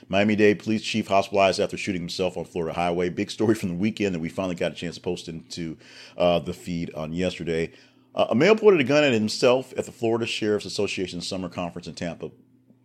Miami 0.07 0.37
Dade 0.37 0.59
police 0.59 0.83
chief 0.83 1.07
hospitalized 1.07 1.59
after 1.59 1.75
shooting 1.75 2.01
himself 2.01 2.37
on 2.37 2.45
Florida 2.45 2.73
highway. 2.73 3.09
Big 3.09 3.29
story 3.29 3.55
from 3.55 3.69
the 3.69 3.75
weekend 3.75 4.15
that 4.15 4.19
we 4.19 4.29
finally 4.29 4.55
got 4.55 4.71
a 4.71 4.75
chance 4.75 4.95
to 4.95 5.01
post 5.01 5.27
into 5.27 5.77
uh, 6.17 6.39
the 6.39 6.53
feed 6.53 6.93
on 6.93 7.11
yesterday. 7.11 7.73
Uh, 8.17 8.25
a 8.31 8.35
male 8.35 8.55
pointed 8.55 8.81
a 8.81 8.83
gun 8.83 9.03
at 9.03 9.13
himself 9.13 9.73
at 9.77 9.85
the 9.85 9.91
Florida 9.91 10.25
Sheriff's 10.25 10.65
Association 10.65 11.21
summer 11.21 11.49
conference 11.49 11.87
in 11.87 11.93
Tampa. 11.93 12.31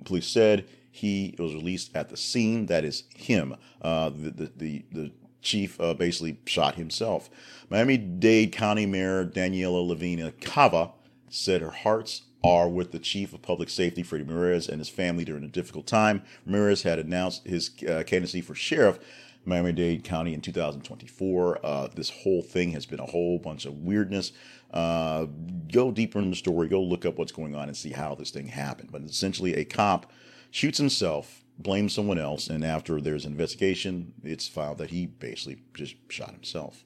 Police 0.05 0.27
said 0.27 0.67
he 0.91 1.35
was 1.39 1.55
released 1.55 1.97
at 1.97 2.11
the 2.11 2.19
scene. 2.19 2.67
That 2.67 2.85
is 2.85 3.05
him. 3.17 3.57
Uh, 3.81 4.11
the, 4.11 4.31
the, 4.31 4.53
the, 4.57 4.85
the 4.93 5.13
chief 5.41 5.81
uh, 5.81 5.95
basically 5.95 6.39
shot 6.45 6.75
himself. 6.75 7.31
Miami 7.71 7.97
Dade 7.97 8.53
County 8.53 8.85
Mayor 8.85 9.25
Daniella 9.25 9.79
Levine 9.79 10.31
Cava 10.43 10.91
said 11.31 11.63
her 11.63 11.71
hearts 11.71 12.23
are 12.45 12.69
with 12.69 12.93
the 12.93 12.99
chief 12.99 13.33
of 13.33 13.41
public 13.41 13.71
safety, 13.71 14.03
Freddie 14.03 14.25
Ramirez, 14.25 14.69
and 14.69 14.81
his 14.81 14.91
family 14.91 15.25
during 15.25 15.45
a 15.45 15.49
difficult 15.49 15.87
time. 15.87 16.23
Ramirez 16.45 16.83
had 16.83 16.99
announced 16.99 17.47
his 17.47 17.71
uh, 17.89 18.03
candidacy 18.05 18.43
for 18.43 18.55
sheriff. 18.55 18.99
Miami 19.45 19.73
Dade 19.73 20.05
County 20.05 20.35
in 20.35 20.41
2024. 20.41 21.61
Uh, 21.65 21.89
this 21.95 22.11
whole 22.11 22.43
thing 22.43 22.73
has 22.73 22.87
been 22.87 23.01
a 23.01 23.07
whole 23.07 23.39
bunch 23.39 23.67
of 23.67 23.79
weirdness. 23.79 24.33
Uh, 24.71 25.27
go 25.71 25.91
deeper 25.91 26.19
in 26.19 26.31
the 26.31 26.37
story, 26.37 26.69
go 26.69 26.83
look 26.83 27.05
up 27.05 27.19
what's 27.19 27.33
going 27.33 27.55
on 27.55 27.69
and 27.69 27.77
see 27.77 27.91
how 27.91 28.15
this 28.15 28.31
thing 28.31 28.47
happened. 28.47 28.91
But 28.93 29.03
essentially, 29.03 29.55
a 29.55 29.65
cop 29.65 30.11
shoots 30.51 30.79
himself, 30.79 31.43
blames 31.59 31.93
someone 31.93 32.19
else, 32.19 32.49
and 32.49 32.65
after 32.65 33.01
there's 33.01 33.25
an 33.25 33.33
investigation, 33.33 34.15
it's 34.23 34.49
found 34.49 34.79
that 34.79 34.91
he 34.91 35.07
basically 35.07 35.63
just 35.75 35.97
shot 36.09 36.31
himself. 36.31 36.85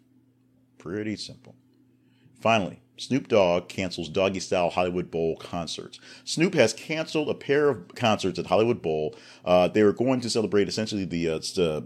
Pretty 0.79 1.17
simple. 1.17 1.55
Finally, 2.41 2.81
Snoop 2.99 3.29
Dogg 3.29 3.69
cancels 3.69 4.09
Doggy 4.09 4.41
Style 4.41 4.71
Hollywood 4.71 5.11
Bowl 5.11 5.37
concerts. 5.37 6.01
Snoop 6.25 6.55
has 6.55 6.73
canceled 6.73 7.29
a 7.29 7.35
pair 7.35 7.69
of 7.69 7.95
concerts 7.95 8.39
at 8.39 8.47
Hollywood 8.47 8.81
Bowl. 8.83 9.15
Uh, 9.45 9.69
they 9.69 9.83
were 9.83 9.93
going 9.93 10.21
to 10.21 10.31
celebrate 10.31 10.69
essentially 10.69 11.05
the 11.05 11.29
uh, 11.29 11.81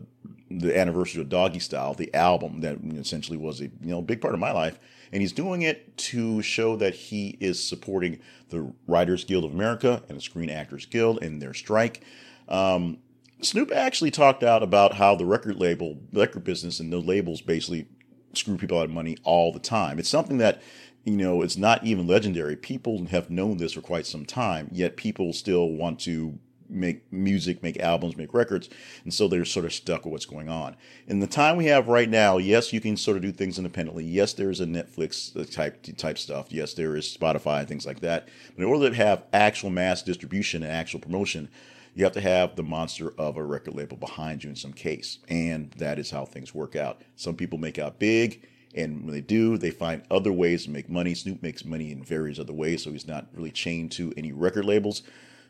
the, 0.50 0.76
anniversary 0.76 1.20
of 1.22 1.28
Doggy 1.28 1.60
Style, 1.60 1.94
the 1.94 2.12
album 2.14 2.60
that 2.60 2.78
essentially 2.96 3.38
was 3.38 3.60
a 3.60 3.64
you 3.64 3.70
know 3.82 4.02
big 4.02 4.20
part 4.20 4.34
of 4.34 4.40
my 4.40 4.52
life, 4.52 4.78
and 5.12 5.20
he's 5.20 5.32
doing 5.32 5.62
it 5.62 5.96
to 5.96 6.42
show 6.42 6.76
that 6.76 6.94
he 6.94 7.36
is 7.40 7.62
supporting 7.62 8.18
the 8.48 8.72
Writers 8.86 9.24
Guild 9.24 9.44
of 9.44 9.52
America 9.52 10.02
and 10.08 10.18
the 10.18 10.22
Screen 10.22 10.50
Actors 10.50 10.86
Guild 10.86 11.22
in 11.22 11.38
their 11.38 11.54
strike. 11.54 12.02
Um, 12.48 12.98
Snoop 13.42 13.72
actually 13.72 14.10
talked 14.10 14.42
out 14.42 14.62
about 14.62 14.94
how 14.94 15.14
the 15.14 15.24
record 15.24 15.56
label, 15.56 15.98
record 16.12 16.44
business, 16.44 16.80
and 16.80 16.92
the 16.92 16.98
labels 16.98 17.40
basically 17.40 17.86
screw 18.34 18.56
people 18.56 18.78
out 18.78 18.84
of 18.84 18.90
money 18.90 19.16
all 19.24 19.52
the 19.52 19.58
time. 19.58 19.98
It's 19.98 20.08
something 20.08 20.38
that 20.38 20.60
you 21.04 21.16
know, 21.16 21.42
it's 21.42 21.56
not 21.56 21.84
even 21.84 22.06
legendary. 22.06 22.56
People 22.56 23.06
have 23.06 23.30
known 23.30 23.56
this 23.56 23.72
for 23.72 23.80
quite 23.80 24.06
some 24.06 24.26
time, 24.26 24.68
yet 24.70 24.96
people 24.96 25.32
still 25.32 25.70
want 25.70 25.98
to 26.00 26.38
make 26.70 27.10
music, 27.12 27.62
make 27.62 27.78
albums, 27.80 28.16
make 28.16 28.34
records, 28.34 28.68
and 29.04 29.12
so 29.12 29.28
they're 29.28 29.44
sort 29.44 29.66
of 29.66 29.72
stuck 29.72 30.04
with 30.04 30.12
what's 30.12 30.26
going 30.26 30.48
on. 30.48 30.76
In 31.06 31.20
the 31.20 31.26
time 31.26 31.56
we 31.56 31.66
have 31.66 31.88
right 31.88 32.08
now, 32.08 32.38
yes, 32.38 32.72
you 32.72 32.80
can 32.80 32.96
sort 32.96 33.16
of 33.16 33.22
do 33.22 33.32
things 33.32 33.58
independently. 33.58 34.04
Yes, 34.04 34.32
there's 34.32 34.60
a 34.60 34.66
Netflix 34.66 35.36
uh, 35.36 35.44
type 35.44 35.84
type 35.96 36.18
stuff. 36.18 36.46
Yes, 36.50 36.74
there 36.74 36.96
is 36.96 37.04
Spotify 37.06 37.60
and 37.60 37.68
things 37.68 37.86
like 37.86 38.00
that. 38.00 38.28
But 38.54 38.62
in 38.62 38.68
order 38.68 38.90
to 38.90 38.96
have 38.96 39.24
actual 39.32 39.70
mass 39.70 40.02
distribution 40.02 40.62
and 40.62 40.72
actual 40.72 41.00
promotion, 41.00 41.48
you 41.94 42.04
have 42.04 42.12
to 42.14 42.20
have 42.20 42.56
the 42.56 42.62
monster 42.62 43.12
of 43.18 43.36
a 43.36 43.42
record 43.42 43.74
label 43.74 43.96
behind 43.96 44.44
you 44.44 44.50
in 44.50 44.56
some 44.56 44.72
case, 44.72 45.18
and 45.28 45.72
that 45.72 45.98
is 45.98 46.10
how 46.10 46.24
things 46.24 46.54
work 46.54 46.76
out. 46.76 47.02
Some 47.16 47.34
people 47.34 47.58
make 47.58 47.78
out 47.78 47.98
big 47.98 48.46
and 48.74 49.04
when 49.04 49.12
they 49.12 49.20
do, 49.20 49.58
they 49.58 49.70
find 49.70 50.02
other 50.10 50.32
ways 50.32 50.64
to 50.64 50.70
make 50.70 50.88
money. 50.88 51.14
Snoop 51.14 51.42
makes 51.42 51.64
money 51.64 51.90
in 51.90 52.04
various 52.04 52.38
other 52.38 52.52
ways, 52.52 52.84
so 52.84 52.92
he's 52.92 53.06
not 53.06 53.26
really 53.34 53.50
chained 53.50 53.90
to 53.92 54.12
any 54.16 54.32
record 54.32 54.64
labels. 54.64 55.02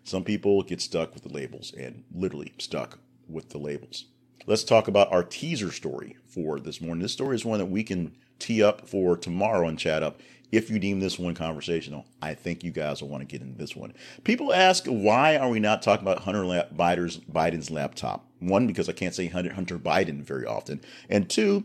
Some 0.04 0.24
people 0.24 0.62
get 0.62 0.80
stuck 0.80 1.14
with 1.14 1.22
the 1.22 1.32
labels 1.32 1.72
and 1.78 2.04
literally 2.14 2.52
stuck 2.58 2.98
with 3.28 3.50
the 3.50 3.58
labels. 3.58 4.06
Let's 4.46 4.64
talk 4.64 4.88
about 4.88 5.12
our 5.12 5.22
teaser 5.22 5.70
story 5.70 6.16
for 6.26 6.58
this 6.58 6.80
morning. 6.80 7.02
This 7.02 7.12
story 7.12 7.36
is 7.36 7.44
one 7.44 7.58
that 7.58 7.66
we 7.66 7.84
can 7.84 8.16
tee 8.38 8.62
up 8.62 8.88
for 8.88 9.16
tomorrow 9.16 9.68
and 9.68 9.78
chat 9.78 10.02
up 10.02 10.20
if 10.50 10.70
you 10.70 10.78
deem 10.78 10.98
this 10.98 11.18
one 11.18 11.34
conversational. 11.34 12.06
I 12.20 12.34
think 12.34 12.64
you 12.64 12.72
guys 12.72 13.02
will 13.02 13.10
want 13.10 13.20
to 13.20 13.26
get 13.26 13.42
into 13.42 13.58
this 13.58 13.76
one. 13.76 13.92
People 14.24 14.52
ask, 14.52 14.86
why 14.86 15.36
are 15.36 15.50
we 15.50 15.60
not 15.60 15.82
talking 15.82 16.04
about 16.04 16.24
Hunter 16.24 16.42
Biden's 16.42 17.70
laptop? 17.70 18.26
One, 18.40 18.66
because 18.66 18.88
I 18.88 18.92
can't 18.92 19.14
say 19.14 19.26
Hunter 19.26 19.78
Biden 19.78 20.22
very 20.22 20.46
often. 20.46 20.80
And 21.08 21.28
two, 21.28 21.64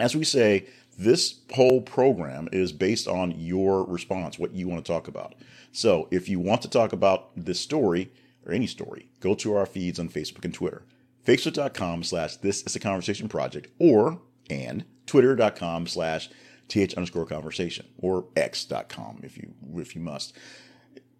as 0.00 0.16
we 0.16 0.24
say, 0.24 0.66
this 0.98 1.40
whole 1.54 1.80
program 1.80 2.48
is 2.52 2.72
based 2.72 3.06
on 3.06 3.30
your 3.38 3.84
response, 3.84 4.38
what 4.38 4.52
you 4.52 4.66
want 4.66 4.84
to 4.84 4.92
talk 4.92 5.06
about. 5.06 5.36
So 5.70 6.08
if 6.10 6.28
you 6.28 6.40
want 6.40 6.60
to 6.62 6.68
talk 6.68 6.92
about 6.92 7.30
this 7.36 7.60
story 7.60 8.10
or 8.44 8.52
any 8.52 8.66
story, 8.66 9.08
go 9.20 9.34
to 9.36 9.54
our 9.56 9.64
feeds 9.64 10.00
on 10.00 10.08
Facebook 10.08 10.44
and 10.44 10.52
Twitter. 10.52 10.82
Facebook.com 11.24 12.02
slash 12.02 12.36
this 12.36 12.62
is 12.64 12.74
a 12.74 12.80
conversation 12.80 13.28
project 13.28 13.68
or 13.78 14.20
and 14.50 14.84
twitter.com 15.06 15.86
slash 15.86 16.30
th 16.68 16.94
underscore 16.94 17.26
conversation 17.26 17.86
or 17.98 18.26
x.com 18.36 19.20
if 19.22 19.36
you 19.36 19.52
if 19.76 19.94
you 19.94 20.00
must 20.00 20.36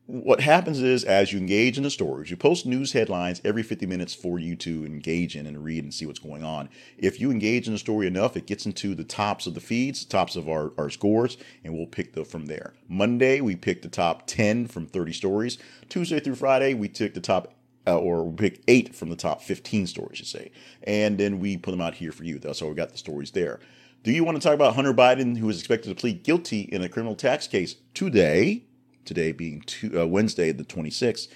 what 0.08 0.40
happens 0.40 0.80
is 0.80 1.04
as 1.04 1.34
you 1.34 1.38
engage 1.38 1.76
in 1.76 1.82
the 1.82 1.90
stories, 1.90 2.30
you 2.30 2.36
post 2.36 2.64
news 2.64 2.92
headlines 2.92 3.42
every 3.44 3.62
50 3.62 3.84
minutes 3.84 4.14
for 4.14 4.38
you 4.38 4.56
to 4.56 4.86
engage 4.86 5.36
in 5.36 5.46
and 5.46 5.62
read 5.62 5.84
and 5.84 5.92
see 5.92 6.06
what's 6.06 6.18
going 6.18 6.42
on. 6.42 6.70
If 6.96 7.20
you 7.20 7.30
engage 7.30 7.66
in 7.66 7.74
the 7.74 7.78
story 7.78 8.06
enough, 8.06 8.34
it 8.34 8.46
gets 8.46 8.64
into 8.64 8.94
the 8.94 9.04
tops 9.04 9.46
of 9.46 9.52
the 9.52 9.60
feeds, 9.60 10.06
tops 10.06 10.34
of 10.34 10.48
our, 10.48 10.72
our 10.78 10.88
scores, 10.88 11.36
and 11.62 11.74
we'll 11.76 11.86
pick 11.86 12.14
them 12.14 12.24
from 12.24 12.46
there. 12.46 12.72
Monday, 12.88 13.42
we 13.42 13.54
pick 13.54 13.82
the 13.82 13.88
top 13.88 14.26
10 14.26 14.68
from 14.68 14.86
30 14.86 15.12
stories. 15.12 15.58
Tuesday 15.90 16.20
through 16.20 16.36
Friday, 16.36 16.72
we 16.72 16.88
took 16.88 17.12
the 17.12 17.20
top 17.20 17.52
uh, 17.86 17.98
or 17.98 18.24
we 18.24 18.34
pick 18.34 18.62
eight 18.66 18.94
from 18.94 19.10
the 19.10 19.16
top 19.16 19.42
15 19.42 19.86
stories, 19.86 20.20
you 20.20 20.24
say, 20.24 20.50
and 20.84 21.18
then 21.18 21.38
we 21.38 21.58
put 21.58 21.72
them 21.72 21.82
out 21.82 21.94
here 21.94 22.12
for 22.12 22.24
you. 22.24 22.38
That's 22.38 22.60
how 22.60 22.66
we 22.68 22.74
got 22.74 22.92
the 22.92 22.98
stories 22.98 23.32
there. 23.32 23.60
Do 24.04 24.12
you 24.12 24.24
want 24.24 24.40
to 24.40 24.42
talk 24.42 24.54
about 24.54 24.74
Hunter 24.74 24.94
Biden, 24.94 25.36
who 25.36 25.50
is 25.50 25.58
expected 25.58 25.90
to 25.90 25.94
plead 25.94 26.22
guilty 26.22 26.60
in 26.60 26.82
a 26.82 26.88
criminal 26.88 27.14
tax 27.14 27.46
case 27.46 27.76
today? 27.92 28.64
Today 29.08 29.32
being 29.32 29.62
two, 29.62 30.00
uh, 30.00 30.06
Wednesday, 30.06 30.52
the 30.52 30.64
26th. 30.64 31.28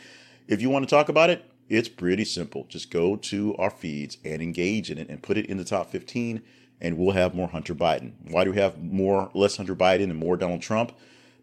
If 0.47 0.61
you 0.61 0.71
want 0.71 0.89
to 0.89 0.95
talk 0.95 1.09
about 1.09 1.31
it, 1.31 1.45
it's 1.69 1.89
pretty 1.89 2.25
simple. 2.25 2.67
Just 2.69 2.91
go 2.91 3.17
to 3.17 3.57
our 3.57 3.71
feeds 3.71 4.19
and 4.25 4.43
engage 4.43 4.91
in 4.91 4.99
it 4.99 5.09
and 5.09 5.23
put 5.23 5.39
it 5.39 5.47
in 5.47 5.57
the 5.57 5.65
top 5.65 5.91
15, 5.91 6.43
and 6.81 6.99
we'll 6.99 7.15
have 7.15 7.35
more 7.35 7.49
Hunter 7.49 7.75
Biden. 7.75 8.13
Why 8.31 8.45
do 8.45 8.53
we 8.53 8.59
have 8.59 8.83
more, 8.83 9.31
less 9.35 9.57
Hunter 9.57 9.75
Biden 9.75 10.05
and 10.05 10.17
more 10.17 10.37
Donald 10.37 10.61
Trump? 10.61 10.93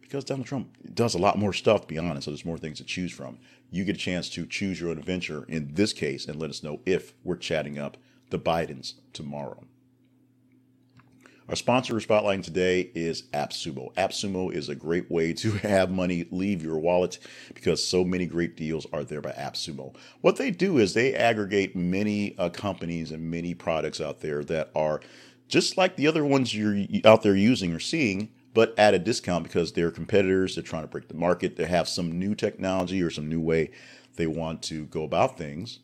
Because 0.02 0.24
Donald 0.24 0.48
Trump 0.48 0.70
does 0.94 1.16
a 1.16 1.20
lot 1.20 1.38
more 1.38 1.54
stuff, 1.54 1.82
to 1.82 1.88
be 1.88 1.98
honest, 1.98 2.26
so 2.26 2.32
there's 2.32 2.46
more 2.46 2.58
things 2.58 2.78
to 2.78 2.84
choose 2.84 3.12
from. 3.12 3.40
You 3.72 3.84
get 3.84 3.96
a 3.96 4.00
chance 4.00 4.30
to 4.32 4.46
choose 4.46 4.80
your 4.80 4.92
own 4.92 4.98
adventure 5.00 5.46
in 5.48 5.74
this 5.74 5.94
case 5.94 6.26
and 6.26 6.40
let 6.40 6.50
us 6.50 6.64
know 6.64 6.80
if 6.86 7.14
we're 7.24 7.36
chatting 7.36 7.78
up 7.78 7.98
the 8.30 8.40
Bidens 8.40 8.94
tomorrow. 9.14 9.66
Our 11.50 11.56
sponsor 11.56 12.00
for 12.00 12.08
Spotlighting 12.08 12.44
today 12.44 12.92
is 12.94 13.24
AppSumo. 13.34 13.92
AppSumo 13.96 14.54
is 14.54 14.70
a 14.70 14.76
great 14.76 15.10
way 15.10 15.34
to 15.34 15.52
have 15.64 15.90
money 15.90 16.28
leave 16.30 16.62
your 16.62 16.78
wallet 16.78 17.18
because 17.56 17.84
so 17.84 18.04
many 18.04 18.28
great 18.28 18.56
deals 18.56 18.86
are 18.94 19.04
there 19.04 19.20
by 19.20 19.32
AppSumo. 19.32 19.96
What 20.22 20.36
they 20.36 20.52
do 20.52 20.78
is 20.78 20.94
they 20.94 21.16
aggregate 21.16 21.76
many 21.76 22.38
uh, 22.38 22.50
companies 22.50 23.10
and 23.10 23.32
many 23.32 23.56
products 23.56 24.00
out 24.00 24.20
there 24.20 24.44
that 24.44 24.70
are 24.76 25.02
just 25.48 25.76
like 25.76 25.96
the 25.96 26.06
other 26.06 26.24
ones 26.24 26.54
you're 26.54 26.86
out 27.04 27.24
there 27.24 27.36
using 27.36 27.74
or 27.74 27.80
seeing, 27.80 28.30
but 28.54 28.78
at 28.78 28.94
a 28.94 29.00
discount 29.00 29.44
because 29.44 29.72
they're 29.72 29.90
competitors. 29.90 30.54
They're 30.54 30.64
trying 30.64 30.84
to 30.84 30.88
break 30.88 31.08
the 31.08 31.16
market. 31.16 31.56
They 31.56 31.66
have 31.66 31.90
some 31.90 32.20
new 32.20 32.36
technology 32.36 33.02
or 33.02 33.10
some 33.10 33.28
new 33.28 33.42
way 33.42 33.72
they 34.18 34.28
want 34.28 34.62
to 34.64 34.86
go 34.86 35.04
about 35.04 35.40
things 35.40 35.80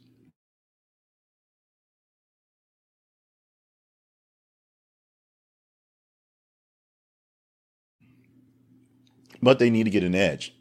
but 9.45 9.59
they 9.59 9.69
need 9.69 9.83
to 9.83 9.91
get 9.91 10.03
an 10.03 10.15
edge. 10.15 10.55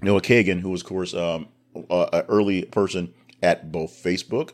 Noah 0.00 0.20
Kagan, 0.20 0.60
who 0.60 0.70
was, 0.70 0.80
of 0.82 0.86
course, 0.86 1.12
um, 1.12 1.48
an 1.74 2.24
early 2.28 2.62
person 2.66 3.12
at 3.42 3.72
both 3.72 3.90
Facebook 3.90 4.52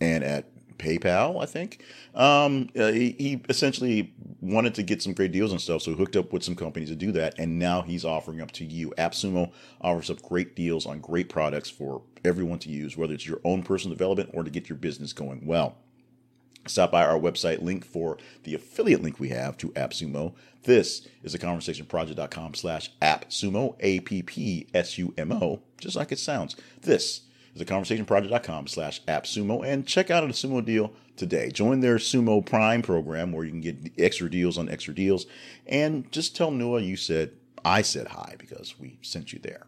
and 0.00 0.22
at 0.22 0.46
PayPal, 0.78 1.42
I 1.42 1.46
think. 1.46 1.82
Um, 2.14 2.68
uh, 2.78 2.92
he, 2.92 3.16
he, 3.18 3.40
essentially 3.48 4.14
wanted 4.40 4.76
to 4.76 4.84
get 4.84 5.02
some 5.02 5.14
great 5.14 5.32
deals 5.32 5.50
and 5.50 5.60
stuff, 5.60 5.82
so 5.82 5.90
he 5.90 5.96
hooked 5.96 6.14
up 6.14 6.32
with 6.32 6.44
some 6.44 6.54
companies 6.54 6.90
to 6.90 6.96
do 6.96 7.10
that, 7.12 7.36
and 7.40 7.58
now 7.58 7.82
he's 7.82 8.04
offering 8.04 8.40
up 8.40 8.52
to 8.52 8.64
you. 8.64 8.94
AppSumo 8.96 9.50
offers 9.80 10.10
up 10.10 10.22
great 10.22 10.54
deals 10.54 10.86
on 10.86 11.00
great 11.00 11.28
products 11.28 11.68
for 11.68 12.02
everyone 12.24 12.60
to 12.60 12.68
use, 12.68 12.96
whether 12.96 13.14
it's 13.14 13.26
your 13.26 13.40
own 13.42 13.64
personal 13.64 13.96
development 13.96 14.30
or 14.32 14.44
to 14.44 14.50
get 14.50 14.68
your 14.68 14.78
business 14.78 15.12
going 15.12 15.44
well. 15.44 15.76
Stop 16.68 16.92
by 16.92 17.04
our 17.04 17.18
website 17.18 17.62
link 17.62 17.84
for 17.84 18.18
the 18.44 18.54
affiliate 18.54 19.02
link 19.02 19.18
we 19.20 19.28
have 19.30 19.56
to 19.58 19.70
AppSumo. 19.70 20.34
This 20.64 21.06
is 21.22 21.34
a 21.34 21.38
conversationproject.com 21.38 22.54
slash 22.54 22.90
AppSumo, 23.00 23.76
A-P-P-S-U-M-O, 23.80 25.62
just 25.80 25.96
like 25.96 26.12
it 26.12 26.18
sounds. 26.18 26.56
This 26.82 27.22
is 27.54 27.60
a 27.60 27.64
conversationproject.com 27.64 28.66
slash 28.66 29.02
AppSumo, 29.04 29.64
and 29.64 29.86
check 29.86 30.10
out 30.10 30.24
a 30.24 30.28
Sumo 30.28 30.64
deal 30.64 30.92
today. 31.16 31.50
Join 31.50 31.80
their 31.80 31.96
Sumo 31.96 32.44
Prime 32.44 32.82
program 32.82 33.32
where 33.32 33.44
you 33.44 33.52
can 33.52 33.60
get 33.60 33.92
extra 33.96 34.30
deals 34.30 34.58
on 34.58 34.68
extra 34.68 34.94
deals, 34.94 35.26
and 35.66 36.10
just 36.10 36.36
tell 36.36 36.50
Noah 36.50 36.80
you 36.80 36.96
said, 36.96 37.32
I 37.64 37.82
said 37.82 38.08
hi 38.08 38.34
because 38.38 38.78
we 38.78 38.98
sent 39.02 39.32
you 39.32 39.38
there. 39.38 39.66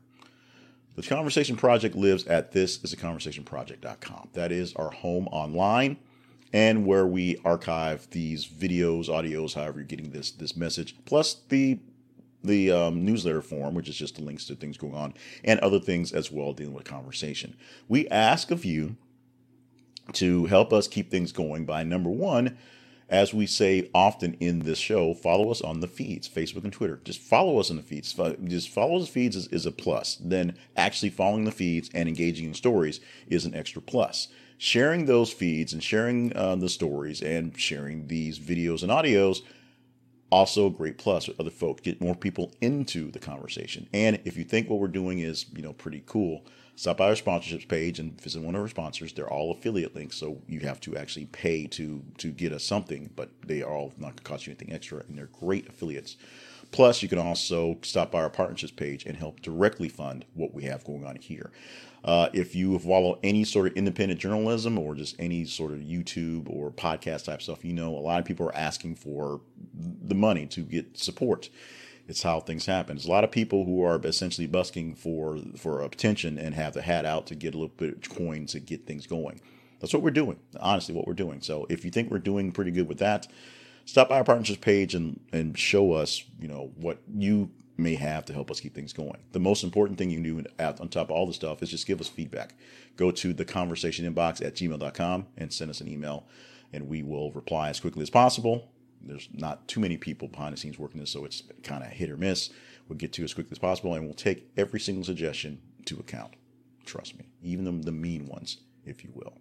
The 0.96 1.02
Conversation 1.02 1.54
Project 1.54 1.94
lives 1.94 2.26
at 2.26 2.52
thisisaconversationproject.com. 2.52 4.30
That 4.32 4.50
is 4.50 4.74
our 4.74 4.90
home 4.90 5.28
online 5.28 5.98
and 6.52 6.86
where 6.86 7.06
we 7.06 7.38
archive 7.44 8.08
these 8.10 8.46
videos, 8.46 9.08
audios, 9.08 9.54
however 9.54 9.80
you're 9.80 9.86
getting 9.86 10.10
this 10.10 10.30
this 10.30 10.56
message, 10.56 10.94
plus 11.04 11.36
the 11.48 11.78
the 12.44 12.70
um, 12.70 13.04
newsletter 13.04 13.42
form, 13.42 13.74
which 13.74 13.88
is 13.88 13.96
just 13.96 14.16
the 14.16 14.22
links 14.22 14.44
to 14.46 14.54
things 14.54 14.76
going 14.76 14.94
on, 14.94 15.14
and 15.44 15.58
other 15.60 15.80
things 15.80 16.12
as 16.12 16.30
well 16.30 16.52
dealing 16.52 16.74
with 16.74 16.84
conversation. 16.84 17.56
We 17.88 18.08
ask 18.08 18.50
of 18.50 18.64
you 18.64 18.96
to 20.14 20.46
help 20.46 20.72
us 20.72 20.88
keep 20.88 21.10
things 21.10 21.32
going 21.32 21.64
by 21.64 21.82
number 21.82 22.10
one, 22.10 22.56
as 23.08 23.32
we 23.32 23.46
say 23.46 23.90
often 23.94 24.34
in 24.34 24.60
this 24.60 24.78
show, 24.78 25.14
follow 25.14 25.50
us 25.50 25.62
on 25.62 25.80
the 25.80 25.88
feeds, 25.88 26.28
Facebook 26.28 26.64
and 26.64 26.72
Twitter. 26.72 27.00
Just 27.04 27.20
follow 27.20 27.58
us 27.58 27.70
on 27.70 27.76
the 27.76 27.82
feeds. 27.82 28.14
Just 28.44 28.68
follow 28.68 28.98
the 29.00 29.06
feeds 29.06 29.34
is, 29.34 29.48
is 29.48 29.64
a 29.64 29.72
plus. 29.72 30.18
Then 30.20 30.56
actually 30.76 31.10
following 31.10 31.44
the 31.44 31.52
feeds 31.52 31.90
and 31.94 32.08
engaging 32.08 32.46
in 32.48 32.54
stories 32.54 33.00
is 33.26 33.46
an 33.46 33.54
extra 33.54 33.80
plus. 33.80 34.28
Sharing 34.58 35.06
those 35.06 35.32
feeds 35.32 35.72
and 35.72 35.82
sharing 35.82 36.36
uh, 36.36 36.56
the 36.56 36.68
stories 36.68 37.22
and 37.22 37.58
sharing 37.58 38.08
these 38.08 38.38
videos 38.38 38.82
and 38.82 38.90
audios 38.90 39.42
also 40.30 40.66
a 40.66 40.70
great 40.70 40.98
plus 40.98 41.26
with 41.26 41.40
other 41.40 41.50
folks 41.50 41.80
get 41.82 42.00
more 42.00 42.14
people 42.14 42.52
into 42.60 43.10
the 43.10 43.18
conversation. 43.18 43.88
And 43.92 44.20
if 44.24 44.36
you 44.36 44.44
think 44.44 44.68
what 44.68 44.80
we're 44.80 44.88
doing 44.88 45.20
is 45.20 45.46
you 45.54 45.62
know 45.62 45.72
pretty 45.72 46.02
cool 46.06 46.44
stop 46.78 46.98
by 46.98 47.08
our 47.08 47.14
sponsorships 47.14 47.66
page 47.66 47.98
and 47.98 48.20
visit 48.20 48.40
one 48.40 48.54
of 48.54 48.60
our 48.60 48.68
sponsors. 48.68 49.12
They're 49.12 49.28
all 49.28 49.50
affiliate 49.50 49.96
links 49.96 50.16
so 50.16 50.40
you 50.46 50.60
have 50.60 50.80
to 50.82 50.96
actually 50.96 51.26
pay 51.26 51.66
to 51.66 52.04
to 52.18 52.30
get 52.30 52.52
us 52.52 52.62
something 52.62 53.10
but 53.16 53.30
they 53.44 53.62
are 53.62 53.74
all 53.74 53.92
not 53.98 54.10
going 54.10 54.16
to 54.18 54.22
cost 54.22 54.46
you 54.46 54.52
anything 54.52 54.72
extra 54.72 55.00
and 55.00 55.18
they're 55.18 55.26
great 55.26 55.68
affiliates. 55.68 56.16
Plus 56.70 57.02
you 57.02 57.08
can 57.08 57.18
also 57.18 57.78
stop 57.82 58.12
by 58.12 58.20
our 58.20 58.30
partnerships 58.30 58.72
page 58.72 59.04
and 59.06 59.16
help 59.16 59.40
directly 59.40 59.88
fund 59.88 60.24
what 60.34 60.54
we 60.54 60.64
have 60.64 60.84
going 60.84 61.04
on 61.04 61.16
here. 61.16 61.50
Uh, 62.04 62.28
if 62.32 62.54
you 62.54 62.78
follow 62.78 63.18
any 63.24 63.42
sort 63.42 63.66
of 63.66 63.72
independent 63.72 64.20
journalism 64.20 64.78
or 64.78 64.94
just 64.94 65.16
any 65.18 65.44
sort 65.44 65.72
of 65.72 65.78
YouTube 65.78 66.48
or 66.48 66.70
podcast 66.70 67.24
type 67.24 67.42
stuff, 67.42 67.64
you 67.64 67.72
know 67.72 67.88
a 67.88 67.98
lot 67.98 68.20
of 68.20 68.24
people 68.24 68.46
are 68.46 68.54
asking 68.54 68.94
for 68.94 69.40
the 69.74 70.14
money 70.14 70.46
to 70.46 70.60
get 70.60 70.96
support. 70.96 71.48
It's 72.08 72.22
how 72.22 72.40
things 72.40 72.64
happen. 72.64 72.96
There's 72.96 73.06
a 73.06 73.10
lot 73.10 73.22
of 73.22 73.30
people 73.30 73.66
who 73.66 73.84
are 73.84 74.00
essentially 74.02 74.46
busking 74.46 74.94
for 74.94 75.38
for 75.56 75.82
attention 75.82 76.38
and 76.38 76.54
have 76.54 76.72
the 76.72 76.82
hat 76.82 77.04
out 77.04 77.26
to 77.26 77.34
get 77.34 77.54
a 77.54 77.58
little 77.58 77.74
bit 77.76 78.06
of 78.06 78.16
coin 78.16 78.46
to 78.46 78.58
get 78.58 78.86
things 78.86 79.06
going. 79.06 79.40
That's 79.78 79.92
what 79.92 80.02
we're 80.02 80.10
doing. 80.10 80.38
Honestly, 80.58 80.94
what 80.94 81.06
we're 81.06 81.12
doing. 81.12 81.42
So 81.42 81.66
if 81.68 81.84
you 81.84 81.90
think 81.90 82.10
we're 82.10 82.18
doing 82.18 82.50
pretty 82.50 82.70
good 82.70 82.88
with 82.88 82.98
that, 82.98 83.28
stop 83.84 84.08
by 84.08 84.16
our 84.16 84.24
partnerships 84.24 84.60
page 84.60 84.94
and 84.94 85.20
and 85.32 85.56
show 85.58 85.92
us, 85.92 86.24
you 86.40 86.48
know, 86.48 86.72
what 86.76 86.98
you 87.14 87.50
may 87.76 87.94
have 87.94 88.24
to 88.24 88.32
help 88.32 88.50
us 88.50 88.58
keep 88.58 88.74
things 88.74 88.92
going. 88.92 89.18
The 89.32 89.38
most 89.38 89.62
important 89.62 89.98
thing 89.98 90.10
you 90.10 90.20
can 90.20 90.24
do 90.24 90.44
on 90.58 90.88
top 90.88 91.06
of 91.06 91.10
all 91.12 91.26
the 91.26 91.32
stuff 91.32 91.62
is 91.62 91.70
just 91.70 91.86
give 91.86 92.00
us 92.00 92.08
feedback. 92.08 92.54
Go 92.96 93.10
to 93.12 93.32
the 93.32 93.44
conversation 93.44 94.12
inbox 94.12 94.44
at 94.44 94.54
gmail.com 94.56 95.26
and 95.36 95.52
send 95.52 95.70
us 95.70 95.80
an 95.80 95.88
email, 95.88 96.26
and 96.72 96.88
we 96.88 97.02
will 97.02 97.30
reply 97.32 97.68
as 97.68 97.78
quickly 97.78 98.02
as 98.02 98.10
possible. 98.10 98.72
There's 99.00 99.28
not 99.32 99.68
too 99.68 99.80
many 99.80 99.96
people 99.96 100.28
behind 100.28 100.52
the 100.52 100.56
scenes 100.58 100.78
working 100.78 101.00
this, 101.00 101.10
so 101.10 101.24
it's 101.24 101.42
kind 101.62 101.82
of 101.82 101.90
hit 101.90 102.10
or 102.10 102.16
miss. 102.16 102.50
We'll 102.88 102.98
get 102.98 103.12
to 103.14 103.24
as 103.24 103.34
quickly 103.34 103.52
as 103.52 103.58
possible, 103.58 103.94
and 103.94 104.04
we'll 104.04 104.14
take 104.14 104.50
every 104.56 104.80
single 104.80 105.04
suggestion 105.04 105.60
to 105.86 105.98
account. 105.98 106.34
Trust 106.84 107.18
me, 107.18 107.26
even 107.42 107.64
the, 107.64 107.84
the 107.84 107.92
mean 107.92 108.26
ones, 108.26 108.58
if 108.84 109.04
you 109.04 109.10
will. 109.14 109.38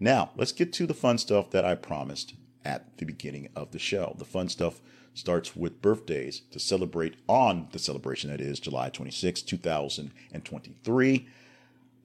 Now, 0.00 0.30
let's 0.36 0.52
get 0.52 0.72
to 0.74 0.86
the 0.86 0.94
fun 0.94 1.18
stuff 1.18 1.50
that 1.50 1.64
I 1.64 1.74
promised 1.74 2.34
at 2.64 2.96
the 2.98 3.04
beginning 3.04 3.48
of 3.54 3.72
the 3.72 3.78
show. 3.78 4.14
The 4.18 4.24
fun 4.24 4.48
stuff 4.48 4.80
starts 5.14 5.56
with 5.56 5.82
birthdays 5.82 6.42
to 6.52 6.58
celebrate 6.58 7.16
on 7.28 7.68
the 7.72 7.78
celebration 7.78 8.30
that 8.30 8.40
is 8.40 8.60
July 8.60 8.88
26, 8.88 9.42
2023. 9.42 11.28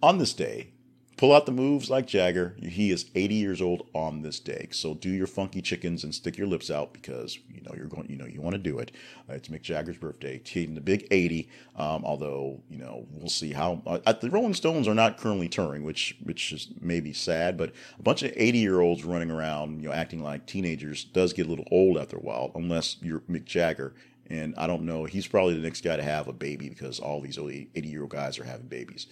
On 0.02 0.18
this 0.18 0.34
day, 0.34 0.73
pull 1.18 1.34
out 1.34 1.46
the 1.46 1.52
moves 1.52 1.90
like 1.90 2.08
Jagger. 2.08 2.56
He 2.62 2.92
is 2.92 3.06
80 3.16 3.36
years 3.36 3.62
old 3.62 3.88
on 3.94 4.22
this 4.22 4.40
day. 4.40 4.68
So 4.72 4.94
do 4.94 5.10
your 5.10 5.28
funky 5.28 5.62
chickens 5.62 6.04
and 6.04 6.14
stick 6.14 6.38
your 6.38 6.48
lips 6.48 6.72
out 6.72 6.94
because 6.94 7.38
you 7.50 7.62
know 7.62 7.74
you're 7.76 7.88
going. 7.88 8.10
You 8.10 8.18
know 8.18 8.26
you 8.26 8.42
want 8.42 8.54
to 8.54 8.60
do 8.60 8.80
it. 8.80 8.92
Uh, 9.30 9.34
it's 9.34 9.48
Mick 9.48 9.62
Jagger's 9.62 9.98
birthday. 9.98 10.42
Hitting 10.44 10.76
the 10.76 10.82
big 10.82 11.08
80. 11.12 11.50
Um, 11.76 12.04
although 12.06 12.62
you 12.70 12.78
know 12.78 13.06
we'll 13.12 13.30
see 13.30 13.54
how. 13.54 13.82
Uh, 13.86 14.14
the 14.14 14.30
Rolling 14.30 14.54
Stones 14.54 14.88
are 14.88 14.96
not 14.96 15.18
currently 15.18 15.50
touring, 15.50 15.84
which 15.84 16.18
which 16.24 16.52
is 16.52 16.70
maybe 16.82 17.14
sad. 17.14 17.58
But 17.58 17.74
a 17.98 18.04
bunch 18.04 18.24
of 18.24 18.34
80 18.36 18.58
year 18.58 18.82
olds 18.82 19.04
running 19.04 19.32
around, 19.32 19.82
you 19.82 19.90
know, 19.90 19.94
acting 19.94 20.24
like 20.24 20.46
teenagers 20.46 21.04
does 21.04 21.34
get 21.34 21.48
a 21.48 21.50
little 21.50 21.68
old 21.72 21.98
after 21.98 22.18
a 22.18 22.22
while, 22.22 22.52
unless 22.56 22.98
you're 23.02 23.22
Mick 23.22 23.46
Jagger. 23.46 23.94
And 24.30 24.56
I 24.58 24.68
don't 24.68 24.84
know. 24.84 25.04
He's 25.06 25.28
probably 25.28 25.54
the 25.56 25.62
next 25.62 25.84
guy 25.84 25.98
to 25.98 26.04
have 26.04 26.28
a 26.28 26.34
baby 26.34 26.70
because 26.70 27.00
all 27.00 27.22
these 27.22 27.38
80 27.38 27.70
year 27.76 28.02
old 28.02 28.10
guys 28.10 28.40
are 28.40 28.46
having 28.46 28.68
babies. 28.68 29.08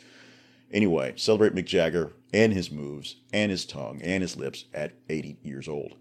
Anyway, 0.72 1.14
celebrate 1.18 1.54
Mick 1.54 1.66
Jagger 1.66 2.14
and 2.34 2.54
his 2.54 2.72
moves 2.72 3.18
and 3.34 3.52
his 3.52 3.66
tongue 3.66 4.02
and 4.04 4.22
his 4.22 4.38
lips 4.38 4.66
at 4.74 4.94
80 5.10 5.38
years 5.44 5.68
old. 5.68 5.96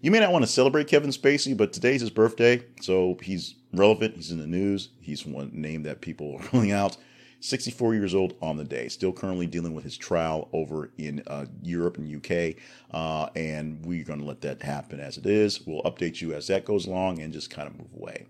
You 0.00 0.10
may 0.10 0.20
not 0.20 0.32
want 0.32 0.44
to 0.44 0.50
celebrate 0.50 0.88
Kevin 0.88 1.10
Spacey, 1.10 1.56
but 1.56 1.72
today's 1.72 2.00
his 2.00 2.10
birthday, 2.10 2.62
so 2.80 3.18
he's 3.22 3.54
relevant. 3.72 4.16
He's 4.16 4.30
in 4.32 4.38
the 4.38 4.46
news. 4.46 4.90
He's 5.00 5.26
one 5.26 5.50
name 5.52 5.82
that 5.84 6.00
people 6.00 6.36
are 6.36 6.42
calling 6.48 6.72
out. 6.72 6.96
64 7.40 7.94
years 7.94 8.14
old 8.14 8.34
on 8.40 8.56
the 8.56 8.64
day, 8.64 8.86
still 8.86 9.12
currently 9.12 9.48
dealing 9.48 9.74
with 9.74 9.82
his 9.82 9.96
trial 9.96 10.48
over 10.52 10.92
in 10.96 11.24
uh, 11.26 11.46
Europe 11.60 11.98
and 11.98 12.14
UK. 12.14 12.54
Uh, 12.92 13.28
and 13.34 13.84
we're 13.84 14.04
going 14.04 14.20
to 14.20 14.24
let 14.24 14.42
that 14.42 14.62
happen 14.62 15.00
as 15.00 15.18
it 15.18 15.26
is. 15.26 15.66
We'll 15.66 15.82
update 15.82 16.20
you 16.20 16.34
as 16.34 16.46
that 16.46 16.64
goes 16.64 16.86
along 16.86 17.20
and 17.20 17.32
just 17.32 17.50
kind 17.50 17.66
of 17.66 17.76
move 17.76 17.92
away 17.96 18.26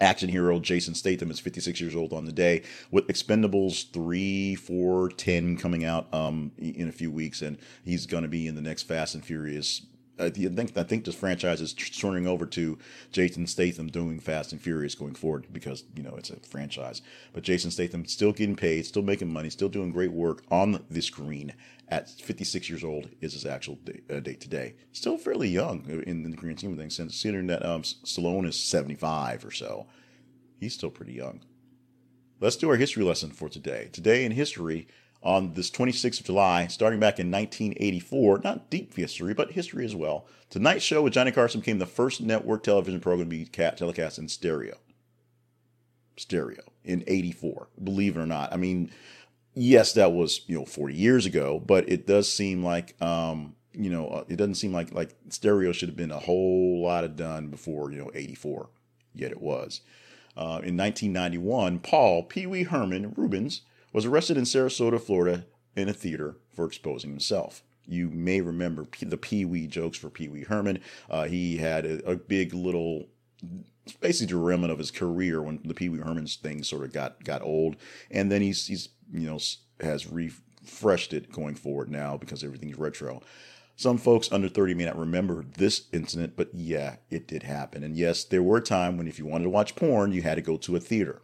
action 0.00 0.28
hero 0.28 0.58
Jason 0.58 0.94
Statham 0.94 1.30
is 1.30 1.40
56 1.40 1.80
years 1.80 1.94
old 1.94 2.12
on 2.12 2.24
the 2.24 2.32
day 2.32 2.62
with 2.90 3.06
Expendables 3.08 3.90
3, 3.92 4.54
4, 4.54 5.08
10 5.10 5.56
coming 5.56 5.84
out 5.84 6.12
um, 6.12 6.52
in 6.58 6.88
a 6.88 6.92
few 6.92 7.10
weeks 7.10 7.42
and 7.42 7.58
he's 7.84 8.06
going 8.06 8.22
to 8.22 8.28
be 8.28 8.46
in 8.46 8.54
the 8.54 8.60
next 8.60 8.84
Fast 8.84 9.14
and 9.14 9.24
Furious 9.24 9.82
I 10.18 10.30
think 10.30 10.76
I 10.76 10.82
think 10.82 11.04
this 11.04 11.14
franchise 11.14 11.60
is 11.60 11.74
turning 11.74 12.26
over 12.26 12.46
to 12.46 12.78
Jason 13.12 13.46
Statham 13.46 13.88
doing 13.88 14.18
Fast 14.18 14.52
and 14.52 14.60
Furious 14.60 14.94
going 14.94 15.14
forward 15.14 15.46
because 15.52 15.84
you 15.94 16.02
know 16.02 16.14
it's 16.16 16.30
a 16.30 16.36
franchise. 16.36 17.02
But 17.32 17.42
Jason 17.42 17.70
Statham 17.70 18.06
still 18.06 18.32
getting 18.32 18.56
paid, 18.56 18.86
still 18.86 19.02
making 19.02 19.32
money, 19.32 19.50
still 19.50 19.68
doing 19.68 19.92
great 19.92 20.12
work 20.12 20.42
on 20.50 20.84
the 20.90 21.02
screen. 21.02 21.54
At 21.88 22.10
56 22.10 22.68
years 22.68 22.82
old 22.82 23.10
is 23.20 23.34
his 23.34 23.46
actual 23.46 23.76
date, 23.76 24.02
uh, 24.10 24.18
date 24.18 24.40
today. 24.40 24.74
Still 24.90 25.16
fairly 25.18 25.48
young 25.48 25.84
in, 25.88 26.24
in 26.24 26.30
the 26.30 26.36
Korean 26.36 26.58
scheme 26.58 26.72
of 26.72 26.78
things, 26.78 26.96
since 26.96 27.12
considering 27.12 27.46
that 27.46 27.64
um, 27.64 27.82
Stallone 27.82 28.48
is 28.48 28.58
75 28.58 29.44
or 29.44 29.52
so. 29.52 29.86
He's 30.58 30.74
still 30.74 30.90
pretty 30.90 31.12
young. 31.12 31.42
Let's 32.40 32.56
do 32.56 32.68
our 32.70 32.76
history 32.76 33.04
lesson 33.04 33.30
for 33.30 33.48
today. 33.48 33.88
Today 33.92 34.24
in 34.24 34.32
history, 34.32 34.88
on 35.26 35.54
this 35.54 35.70
26th 35.70 36.20
of 36.20 36.26
July, 36.26 36.68
starting 36.68 37.00
back 37.00 37.18
in 37.18 37.30
1984. 37.30 38.42
Not 38.44 38.70
deep 38.70 38.94
history, 38.94 39.34
but 39.34 39.50
history 39.50 39.84
as 39.84 39.94
well. 39.94 40.26
Tonight's 40.50 40.84
Show 40.84 41.02
with 41.02 41.12
Johnny 41.12 41.32
Carson 41.32 41.60
became 41.60 41.80
the 41.80 41.86
first 41.86 42.20
network 42.20 42.62
television 42.62 43.00
program 43.00 43.28
to 43.28 43.36
be 43.36 43.44
telecast 43.44 44.18
in 44.18 44.28
stereo. 44.28 44.76
Stereo 46.16 46.62
in 46.84 47.02
84, 47.08 47.66
believe 47.82 48.16
it 48.16 48.20
or 48.20 48.26
not. 48.26 48.52
I 48.52 48.56
mean, 48.56 48.90
yes, 49.52 49.92
that 49.94 50.12
was, 50.12 50.42
you 50.46 50.56
know, 50.56 50.64
40 50.64 50.94
years 50.94 51.26
ago, 51.26 51.58
but 51.58 51.88
it 51.88 52.06
does 52.06 52.32
seem 52.32 52.64
like, 52.64 53.00
um, 53.02 53.56
you 53.72 53.90
know, 53.90 54.06
uh, 54.06 54.24
it 54.28 54.36
doesn't 54.36 54.54
seem 54.54 54.72
like 54.72 54.94
like 54.94 55.14
stereo 55.28 55.72
should 55.72 55.88
have 55.88 55.96
been 55.96 56.12
a 56.12 56.20
whole 56.20 56.82
lot 56.82 57.02
of 57.02 57.16
done 57.16 57.48
before, 57.48 57.90
you 57.90 57.98
know, 57.98 58.10
84. 58.14 58.68
Yet 59.12 59.32
it 59.32 59.42
was. 59.42 59.80
Uh, 60.36 60.60
in 60.62 60.76
1991, 60.76 61.80
Paul 61.80 62.22
Pee 62.22 62.46
Wee 62.46 62.62
Herman 62.62 63.12
Reubens 63.16 63.62
was 63.96 64.04
arrested 64.04 64.36
in 64.36 64.44
Sarasota, 64.44 65.00
Florida, 65.00 65.46
in 65.74 65.88
a 65.88 65.92
theater 65.94 66.36
for 66.54 66.66
exposing 66.66 67.08
himself. 67.08 67.62
You 67.86 68.10
may 68.10 68.42
remember 68.42 68.86
the 69.00 69.16
Pee 69.16 69.46
Wee 69.46 69.66
jokes 69.66 69.96
for 69.96 70.10
Pee 70.10 70.28
Wee 70.28 70.44
Herman. 70.44 70.80
Uh, 71.08 71.24
he 71.24 71.56
had 71.56 71.86
a, 71.86 72.10
a, 72.10 72.14
big 72.14 72.52
little, 72.52 73.06
basically 74.00 74.36
a 74.36 74.38
remnant 74.38 74.70
of 74.70 74.78
his 74.78 74.90
career 74.90 75.40
when 75.40 75.60
the 75.64 75.72
Pee 75.72 75.88
Wee 75.88 76.00
Herman's 76.00 76.36
thing 76.36 76.62
sort 76.62 76.84
of 76.84 76.92
got 76.92 77.24
got 77.24 77.40
old, 77.40 77.76
and 78.10 78.30
then 78.30 78.42
he's 78.42 78.66
he's 78.66 78.90
you 79.10 79.30
know 79.30 79.38
has 79.80 80.06
refreshed 80.06 81.14
it 81.14 81.32
going 81.32 81.54
forward 81.54 81.90
now 81.90 82.18
because 82.18 82.44
everything's 82.44 82.76
retro. 82.76 83.22
Some 83.76 83.96
folks 83.96 84.30
under 84.30 84.50
30 84.50 84.74
may 84.74 84.84
not 84.84 84.98
remember 84.98 85.42
this 85.56 85.86
incident, 85.90 86.34
but 86.36 86.50
yeah, 86.52 86.96
it 87.08 87.26
did 87.26 87.44
happen. 87.44 87.82
And 87.82 87.96
yes, 87.96 88.24
there 88.24 88.42
were 88.42 88.58
a 88.58 88.62
time 88.62 88.98
when 88.98 89.08
if 89.08 89.18
you 89.18 89.24
wanted 89.24 89.44
to 89.44 89.50
watch 89.50 89.74
porn, 89.74 90.12
you 90.12 90.20
had 90.20 90.34
to 90.34 90.42
go 90.42 90.58
to 90.58 90.76
a 90.76 90.80
theater. 90.80 91.22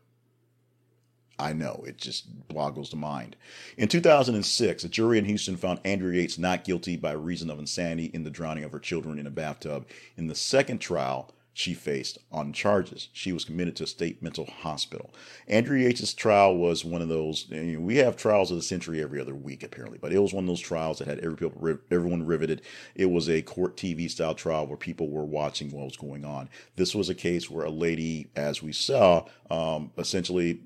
I 1.43 1.53
know, 1.53 1.83
it 1.87 1.99
just 1.99 2.49
boggles 2.49 2.91
the 2.91 2.97
mind. 2.97 3.35
In 3.77 3.89
2006, 3.89 4.85
a 4.85 4.89
jury 4.89 5.19
in 5.19 5.25
Houston 5.25 5.57
found 5.57 5.81
Andrea 5.85 6.21
Yates 6.21 6.39
not 6.39 6.63
guilty 6.63 6.97
by 6.97 7.13
reason 7.13 7.51
of 7.51 7.59
insanity 7.59 8.07
in 8.15 8.23
the 8.23 8.31
drowning 8.31 8.63
of 8.63 8.71
her 8.71 8.79
children 8.79 9.19
in 9.19 9.27
a 9.27 9.31
bathtub. 9.31 9.87
In 10.17 10.29
the 10.29 10.37
second 10.37 10.79
trial, 10.79 11.35
she 11.55 11.75
faced 11.75 12.19
on 12.31 12.53
charges. 12.53 13.09
She 13.13 13.33
was 13.33 13.45
committed 13.45 13.77
to 13.77 13.85
a 13.85 13.87
state 13.89 14.23
mental 14.23 14.47
hospital. 14.47 15.13
Andrea 15.49 15.89
Yates' 15.89 16.15
trial 16.15 16.57
was 16.57 16.85
one 16.85 17.03
of 17.03 17.09
those. 17.09 17.47
You 17.51 17.75
know, 17.75 17.81
we 17.81 17.97
have 17.97 18.17
trials 18.17 18.51
of 18.51 18.57
the 18.57 18.63
century 18.63 19.03
every 19.03 19.21
other 19.21 19.35
week, 19.35 19.63
apparently, 19.63 19.99
but 20.01 20.13
it 20.13 20.19
was 20.19 20.33
one 20.33 20.45
of 20.45 20.49
those 20.49 20.61
trials 20.61 20.99
that 20.99 21.09
had 21.09 21.19
every 21.19 21.37
people, 21.37 21.79
everyone 21.91 22.25
riveted. 22.25 22.63
It 22.95 23.07
was 23.07 23.29
a 23.29 23.43
court 23.43 23.77
TV 23.77 24.11
style 24.11 24.35
trial 24.35 24.67
where 24.67 24.79
people 24.79 25.11
were 25.11 25.25
watching 25.25 25.71
what 25.71 25.85
was 25.85 25.97
going 25.97 26.25
on. 26.25 26.49
This 26.77 26.95
was 26.95 27.11
a 27.11 27.15
case 27.15 27.51
where 27.51 27.67
a 27.67 27.71
lady, 27.71 28.31
as 28.35 28.63
we 28.63 28.73
saw, 28.73 29.27
um, 29.51 29.91
essentially 29.99 30.61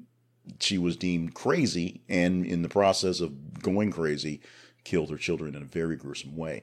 she 0.60 0.78
was 0.78 0.96
deemed 0.96 1.34
crazy, 1.34 2.00
and 2.08 2.44
in 2.44 2.62
the 2.62 2.68
process 2.68 3.20
of 3.20 3.62
going 3.62 3.90
crazy, 3.90 4.40
killed 4.84 5.10
her 5.10 5.16
children 5.16 5.54
in 5.54 5.62
a 5.62 5.66
very 5.66 5.96
gruesome 5.96 6.36
way. 6.36 6.62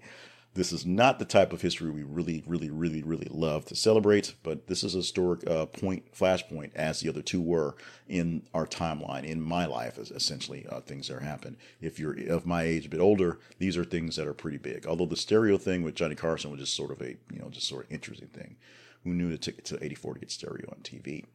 This 0.56 0.72
is 0.72 0.86
not 0.86 1.18
the 1.18 1.26
type 1.26 1.52
of 1.52 1.64
history 1.64 1.90
we 1.90 2.04
really, 2.04 2.44
really, 2.46 2.70
really, 2.70 3.02
really 3.02 3.28
love 3.32 3.66
to 3.66 3.76
celebrate, 3.76 4.36
but 4.44 4.68
this 4.68 4.84
is 4.84 4.94
a 4.94 5.00
historic 5.00 5.50
uh, 5.50 5.66
point, 5.66 6.14
flashpoint, 6.14 6.76
as 6.76 7.00
the 7.00 7.10
other 7.10 7.24
two 7.24 7.42
were 7.42 7.76
in 8.08 8.44
our 8.54 8.68
timeline, 8.68 9.24
in 9.24 9.42
my 9.42 9.66
life, 9.66 9.98
essentially, 9.98 10.68
uh, 10.70 10.80
things 10.82 11.08
that 11.08 11.24
happen. 11.24 11.58
If 11.82 11.98
you're 11.98 12.16
of 12.30 12.46
my 12.46 12.64
age, 12.64 12.86
a 12.86 12.90
bit 12.90 13.00
older, 13.00 13.40
these 13.58 13.78
are 13.78 13.84
things 13.84 14.16
that 14.16 14.28
are 14.28 14.34
pretty 14.36 14.60
big. 14.60 14.86
Although 14.86 15.08
the 15.08 15.18
stereo 15.18 15.58
thing 15.58 15.82
with 15.82 15.96
Johnny 15.96 16.16
Carson 16.16 16.52
was 16.52 16.60
just 16.60 16.76
sort 16.76 16.92
of 16.92 17.02
a, 17.02 17.18
you 17.32 17.40
know, 17.40 17.50
just 17.50 17.68
sort 17.68 17.86
of 17.86 17.92
interesting 17.92 18.28
thing. 18.28 18.56
Who 19.04 19.14
knew 19.16 19.32
it 19.32 19.42
took 19.42 19.58
it 19.58 19.66
to 19.66 19.84
84 19.84 20.14
to 20.14 20.20
get 20.20 20.32
stereo 20.32 20.70
on 20.70 20.82
TV? 20.84 21.26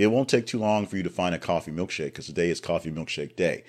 It 0.00 0.10
won't 0.10 0.30
take 0.30 0.46
too 0.46 0.58
long 0.58 0.86
for 0.86 0.96
you 0.96 1.02
to 1.02 1.10
find 1.10 1.34
a 1.34 1.38
coffee 1.38 1.70
milkshake 1.70 2.06
because 2.06 2.24
today 2.24 2.48
is 2.48 2.58
Coffee 2.58 2.90
Milkshake 2.90 3.36
Day. 3.36 3.64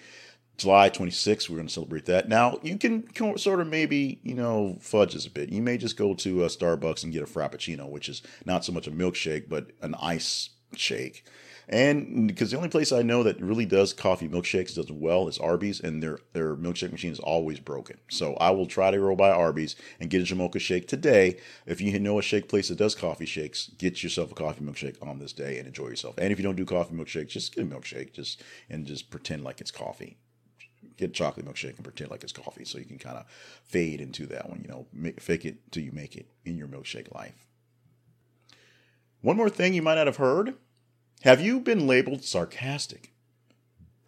July 0.55 0.89
26th, 0.89 1.49
we're 1.49 1.57
going 1.57 1.67
to 1.67 1.73
celebrate 1.73 2.05
that. 2.05 2.29
Now, 2.29 2.57
you 2.63 2.77
can 2.77 3.03
sort 3.37 3.59
of 3.59 3.67
maybe, 3.67 4.21
you 4.23 4.33
know, 4.33 4.77
fudge 4.79 5.13
this 5.13 5.27
a 5.27 5.29
bit. 5.29 5.49
You 5.49 5.61
may 5.61 5.77
just 5.77 5.97
go 5.97 6.13
to 6.13 6.45
a 6.45 6.47
Starbucks 6.47 7.03
and 7.03 7.11
get 7.11 7.21
a 7.21 7.25
Frappuccino, 7.25 7.89
which 7.89 8.07
is 8.07 8.21
not 8.45 8.63
so 8.63 8.71
much 8.71 8.87
a 8.87 8.91
milkshake, 8.91 9.49
but 9.49 9.71
an 9.81 9.93
ice 9.95 10.51
shake. 10.73 11.25
And 11.69 12.27
because 12.27 12.51
the 12.51 12.57
only 12.57 12.69
place 12.69 12.91
I 12.91 13.01
know 13.01 13.23
that 13.23 13.39
really 13.41 13.65
does 13.65 13.93
coffee 13.93 14.27
milkshakes 14.27 14.75
does 14.75 14.91
well 14.91 15.27
is 15.27 15.37
Arby's, 15.37 15.79
and 15.79 16.01
their 16.01 16.19
their 16.33 16.55
milkshake 16.55 16.91
machine 16.91 17.11
is 17.11 17.19
always 17.19 17.59
broken. 17.59 17.97
So 18.09 18.35
I 18.35 18.51
will 18.51 18.65
try 18.65 18.91
to 18.91 18.97
go 18.97 19.15
by 19.15 19.31
Arby's 19.31 19.75
and 19.99 20.09
get 20.09 20.21
a 20.21 20.33
Jamocha 20.33 20.59
shake 20.59 20.87
today. 20.87 21.37
If 21.65 21.81
you 21.81 21.97
know 21.99 22.19
a 22.19 22.21
shake 22.21 22.49
place 22.49 22.69
that 22.69 22.77
does 22.77 22.95
coffee 22.95 23.25
shakes, 23.25 23.69
get 23.77 24.03
yourself 24.03 24.31
a 24.31 24.35
coffee 24.35 24.63
milkshake 24.63 24.97
on 25.05 25.19
this 25.19 25.33
day 25.33 25.57
and 25.57 25.67
enjoy 25.67 25.87
yourself. 25.87 26.15
And 26.17 26.31
if 26.31 26.39
you 26.39 26.43
don't 26.43 26.55
do 26.55 26.65
coffee 26.65 26.95
milkshakes, 26.95 27.29
just 27.29 27.55
get 27.55 27.63
a 27.63 27.67
milkshake, 27.67 28.13
just 28.13 28.41
and 28.69 28.85
just 28.85 29.09
pretend 29.09 29.43
like 29.43 29.61
it's 29.61 29.71
coffee 29.71 30.17
get 30.97 31.13
chocolate 31.13 31.45
milkshake 31.45 31.75
and 31.75 31.83
pretend 31.83 32.11
like 32.11 32.23
it's 32.23 32.31
coffee 32.31 32.65
so 32.65 32.77
you 32.77 32.85
can 32.85 32.97
kind 32.97 33.17
of 33.17 33.25
fade 33.63 33.99
into 34.01 34.25
that 34.27 34.49
one 34.49 34.61
you 34.61 34.67
know 34.67 34.85
make, 34.93 35.19
fake 35.19 35.45
it 35.45 35.71
till 35.71 35.83
you 35.83 35.91
make 35.91 36.15
it 36.15 36.27
in 36.45 36.57
your 36.57 36.67
milkshake 36.67 37.13
life 37.13 37.47
one 39.21 39.37
more 39.37 39.49
thing 39.49 39.73
you 39.73 39.81
might 39.81 39.95
not 39.95 40.07
have 40.07 40.17
heard 40.17 40.55
have 41.23 41.41
you 41.41 41.59
been 41.59 41.87
labeled 41.87 42.23
sarcastic 42.23 43.13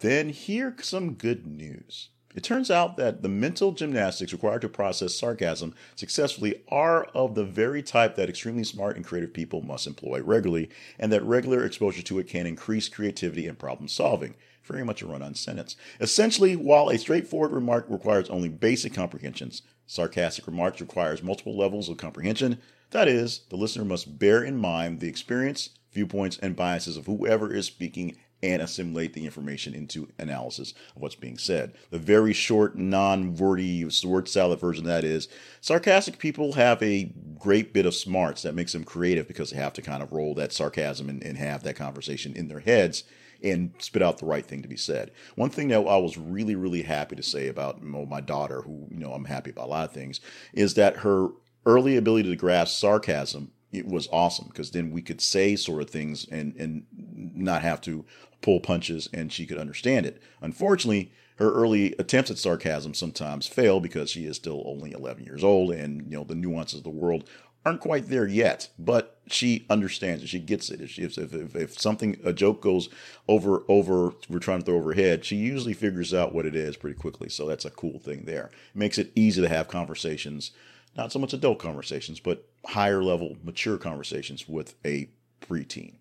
then 0.00 0.28
here's 0.30 0.86
some 0.86 1.14
good 1.14 1.46
news 1.46 2.10
it 2.34 2.42
turns 2.42 2.68
out 2.68 2.96
that 2.96 3.22
the 3.22 3.28
mental 3.28 3.70
gymnastics 3.70 4.32
required 4.32 4.62
to 4.62 4.68
process 4.68 5.14
sarcasm 5.14 5.72
successfully 5.94 6.62
are 6.68 7.04
of 7.14 7.36
the 7.36 7.44
very 7.44 7.80
type 7.80 8.16
that 8.16 8.28
extremely 8.28 8.64
smart 8.64 8.96
and 8.96 9.04
creative 9.04 9.32
people 9.32 9.62
must 9.62 9.86
employ 9.86 10.20
regularly, 10.20 10.68
and 10.98 11.12
that 11.12 11.22
regular 11.22 11.64
exposure 11.64 12.02
to 12.02 12.18
it 12.18 12.26
can 12.26 12.46
increase 12.46 12.88
creativity 12.88 13.46
and 13.46 13.56
problem 13.56 13.86
solving 13.86 14.34
very 14.64 14.84
much 14.84 15.00
a 15.02 15.06
run 15.06 15.22
on 15.22 15.34
sentence. 15.34 15.76
Essentially, 16.00 16.56
while 16.56 16.88
a 16.88 16.98
straightforward 16.98 17.52
remark 17.52 17.86
requires 17.88 18.30
only 18.30 18.48
basic 18.48 18.94
comprehensions, 18.94 19.62
sarcastic 19.86 20.46
remarks 20.46 20.80
requires 20.80 21.22
multiple 21.22 21.56
levels 21.56 21.88
of 21.88 21.98
comprehension. 21.98 22.58
That 22.90 23.06
is, 23.06 23.42
the 23.50 23.56
listener 23.56 23.84
must 23.84 24.18
bear 24.18 24.42
in 24.42 24.56
mind 24.56 24.98
the 24.98 25.08
experience, 25.08 25.70
viewpoints, 25.94 26.38
and 26.38 26.56
biases 26.56 26.96
of 26.96 27.06
whoever 27.06 27.52
is 27.54 27.66
speaking 27.66 28.16
and 28.42 28.60
assimilate 28.60 29.14
the 29.14 29.24
information 29.24 29.74
into 29.74 30.08
analysis 30.18 30.74
of 30.94 31.00
what's 31.00 31.14
being 31.14 31.38
said. 31.38 31.72
The 31.90 31.98
very 31.98 32.34
short, 32.34 32.76
non-wordy 32.76 33.88
word 34.04 34.28
salad 34.28 34.60
version 34.60 34.84
that 34.84 35.02
is 35.02 35.28
sarcastic 35.62 36.18
people 36.18 36.52
have 36.52 36.82
a 36.82 37.10
great 37.38 37.72
bit 37.72 37.86
of 37.86 37.94
smarts 37.94 38.42
that 38.42 38.54
makes 38.54 38.72
them 38.72 38.84
creative 38.84 39.26
because 39.26 39.50
they 39.50 39.56
have 39.56 39.72
to 39.74 39.82
kind 39.82 40.02
of 40.02 40.12
roll 40.12 40.34
that 40.34 40.52
sarcasm 40.52 41.08
and, 41.08 41.22
and 41.22 41.38
have 41.38 41.62
that 41.62 41.76
conversation 41.76 42.36
in 42.36 42.48
their 42.48 42.60
heads 42.60 43.04
and 43.42 43.72
spit 43.78 44.02
out 44.02 44.18
the 44.18 44.26
right 44.26 44.44
thing 44.44 44.62
to 44.62 44.68
be 44.68 44.76
said. 44.76 45.10
One 45.36 45.50
thing 45.50 45.68
that 45.68 45.78
I 45.78 45.96
was 45.96 46.18
really, 46.18 46.54
really 46.54 46.82
happy 46.82 47.16
to 47.16 47.22
say 47.22 47.48
about 47.48 47.82
my 47.82 48.20
daughter, 48.20 48.62
who, 48.62 48.88
you 48.90 48.98
know, 48.98 49.12
I'm 49.12 49.26
happy 49.26 49.50
about 49.50 49.66
a 49.66 49.70
lot 49.70 49.88
of 49.88 49.92
things, 49.92 50.20
is 50.52 50.74
that 50.74 50.98
her 50.98 51.28
early 51.66 51.96
ability 51.96 52.28
to 52.28 52.36
grasp 52.36 52.78
sarcasm 52.78 53.52
it 53.74 53.86
was 53.86 54.08
awesome 54.12 54.46
because 54.48 54.70
then 54.70 54.90
we 54.90 55.02
could 55.02 55.20
say 55.20 55.56
sort 55.56 55.82
of 55.82 55.90
things 55.90 56.26
and 56.30 56.54
and 56.56 56.86
not 57.34 57.62
have 57.62 57.80
to 57.82 58.04
pull 58.40 58.60
punches 58.60 59.08
and 59.12 59.32
she 59.32 59.46
could 59.46 59.58
understand 59.58 60.06
it. 60.06 60.22
Unfortunately, 60.40 61.12
her 61.36 61.52
early 61.52 61.94
attempts 61.98 62.30
at 62.30 62.38
sarcasm 62.38 62.94
sometimes 62.94 63.46
fail 63.46 63.80
because 63.80 64.10
she 64.10 64.24
is 64.26 64.36
still 64.36 64.62
only 64.66 64.92
11 64.92 65.24
years 65.24 65.42
old 65.42 65.72
and 65.72 66.10
you 66.10 66.16
know 66.16 66.24
the 66.24 66.34
nuances 66.34 66.78
of 66.78 66.84
the 66.84 66.90
world 66.90 67.28
aren't 67.64 67.80
quite 67.80 68.08
there 68.08 68.26
yet, 68.26 68.68
but 68.78 69.18
she 69.26 69.64
understands 69.70 70.22
it. 70.22 70.28
She 70.28 70.38
gets 70.38 70.70
it. 70.70 70.80
If, 70.80 70.98
if, 70.98 71.34
if, 71.34 71.56
if, 71.56 71.80
something, 71.80 72.18
a 72.22 72.32
joke 72.32 72.60
goes 72.60 72.88
over, 73.26 73.62
over, 73.68 74.12
we're 74.28 74.38
trying 74.38 74.58
to 74.58 74.64
throw 74.66 74.76
over 74.76 74.92
head, 74.92 75.24
she 75.24 75.36
usually 75.36 75.72
figures 75.72 76.12
out 76.12 76.34
what 76.34 76.46
it 76.46 76.54
is 76.54 76.76
pretty 76.76 76.98
quickly. 76.98 77.28
So 77.28 77.46
that's 77.46 77.64
a 77.64 77.70
cool 77.70 77.98
thing 77.98 78.24
there. 78.24 78.50
It 78.74 78.78
makes 78.78 78.98
it 78.98 79.12
easy 79.14 79.40
to 79.40 79.48
have 79.48 79.68
conversations, 79.68 80.50
not 80.94 81.10
so 81.10 81.18
much 81.18 81.32
adult 81.32 81.58
conversations, 81.58 82.20
but 82.20 82.46
higher 82.66 83.02
level, 83.02 83.36
mature 83.42 83.78
conversations 83.78 84.48
with 84.48 84.74
a 84.84 85.08
preteen. 85.40 85.94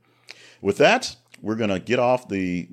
With 0.62 0.78
that, 0.78 1.16
we're 1.42 1.56
going 1.56 1.70
to 1.70 1.80
get 1.80 2.00
off 2.00 2.30
the 2.30 2.70